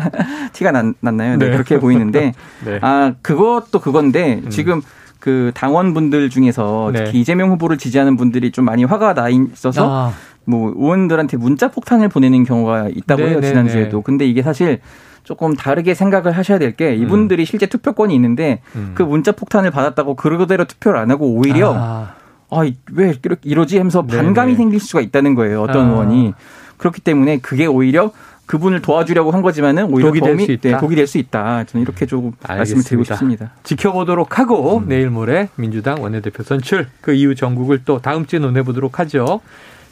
티가 0.54 0.70
났, 0.72 0.94
나요 1.00 1.36
네, 1.36 1.36
네. 1.36 1.50
그렇게 1.50 1.78
보이는데. 1.78 2.32
네. 2.64 2.78
아, 2.80 3.12
그것도 3.20 3.80
그건데, 3.80 4.40
음. 4.42 4.48
지금 4.48 4.80
그 5.20 5.52
당원분들 5.54 6.30
중에서 6.30 6.90
네. 6.92 7.04
특히 7.04 7.20
이재명 7.20 7.50
후보를 7.50 7.78
지지하는 7.78 8.16
분들이 8.16 8.50
좀 8.50 8.64
많이 8.64 8.84
화가 8.84 9.14
나 9.14 9.28
있어서 9.28 9.88
아. 9.88 10.12
뭐 10.44 10.72
의원들한테 10.74 11.36
문자 11.36 11.70
폭탄을 11.70 12.08
보내는 12.08 12.44
경우가 12.44 12.88
있다고 12.88 13.22
네, 13.22 13.28
해요 13.28 13.40
네, 13.40 13.48
지난주에도. 13.48 13.98
네. 13.98 14.02
근데 14.04 14.26
이게 14.26 14.42
사실 14.42 14.80
조금 15.22 15.54
다르게 15.54 15.94
생각을 15.94 16.32
하셔야 16.32 16.58
될 16.58 16.72
게 16.72 16.94
이분들이 16.96 17.42
음. 17.42 17.44
실제 17.44 17.66
투표권이 17.66 18.14
있는데 18.14 18.62
음. 18.74 18.92
그 18.94 19.02
문자 19.02 19.32
폭탄을 19.32 19.70
받았다고 19.70 20.16
그대로 20.16 20.64
투표를 20.64 20.98
안 20.98 21.10
하고 21.10 21.26
오히려 21.26 21.74
아. 21.76 22.14
아, 22.50 22.68
왜 22.92 23.14
이러지 23.44 23.78
하면서 23.78 24.02
반감이 24.02 24.56
생길 24.56 24.80
수가 24.80 25.00
있다는 25.02 25.34
거예요. 25.36 25.62
어떤 25.62 25.86
아. 25.86 25.90
의원이. 25.90 26.32
그렇기 26.78 27.02
때문에 27.02 27.38
그게 27.38 27.66
오히려 27.66 28.10
그분을 28.50 28.82
도와주려고 28.82 29.30
한 29.30 29.42
거지만은 29.42 29.84
오히려 29.84 30.08
독이 30.08 30.18
도움이 30.18 30.46
될 30.46 30.58
네, 30.60 30.76
독이 30.76 30.96
될 30.96 31.06
수 31.06 31.18
있다. 31.18 31.62
저는 31.64 31.82
이렇게 31.82 32.04
조금 32.04 32.32
알겠습니다. 32.42 32.56
말씀을 32.56 32.82
드리고 32.82 33.04
싶습니다. 33.04 33.52
지켜보도록 33.62 34.40
하고 34.40 34.78
음. 34.78 34.88
내일 34.88 35.08
모레 35.08 35.50
민주당 35.54 36.02
원내대표 36.02 36.42
선출 36.42 36.88
그 37.00 37.12
이후 37.12 37.36
전국을 37.36 37.82
또 37.84 38.00
다음 38.00 38.26
주에 38.26 38.40
논해 38.40 38.64
보도록 38.64 38.98
하죠. 38.98 39.40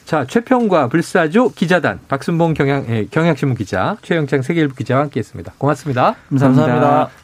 자, 0.03 0.25
최평과 0.27 0.89
불사조 0.89 1.51
기자단 1.53 1.99
박순봉 2.09 2.53
경향 2.53 2.85
예, 2.89 3.05
경향신문 3.09 3.55
기자 3.55 3.95
최영창 4.01 4.41
세계일보 4.41 4.75
기자와 4.75 5.03
함께했습니다. 5.03 5.53
고맙습니다 5.57 6.15
감사합니다. 6.29 6.65
감사합니다. 6.65 7.19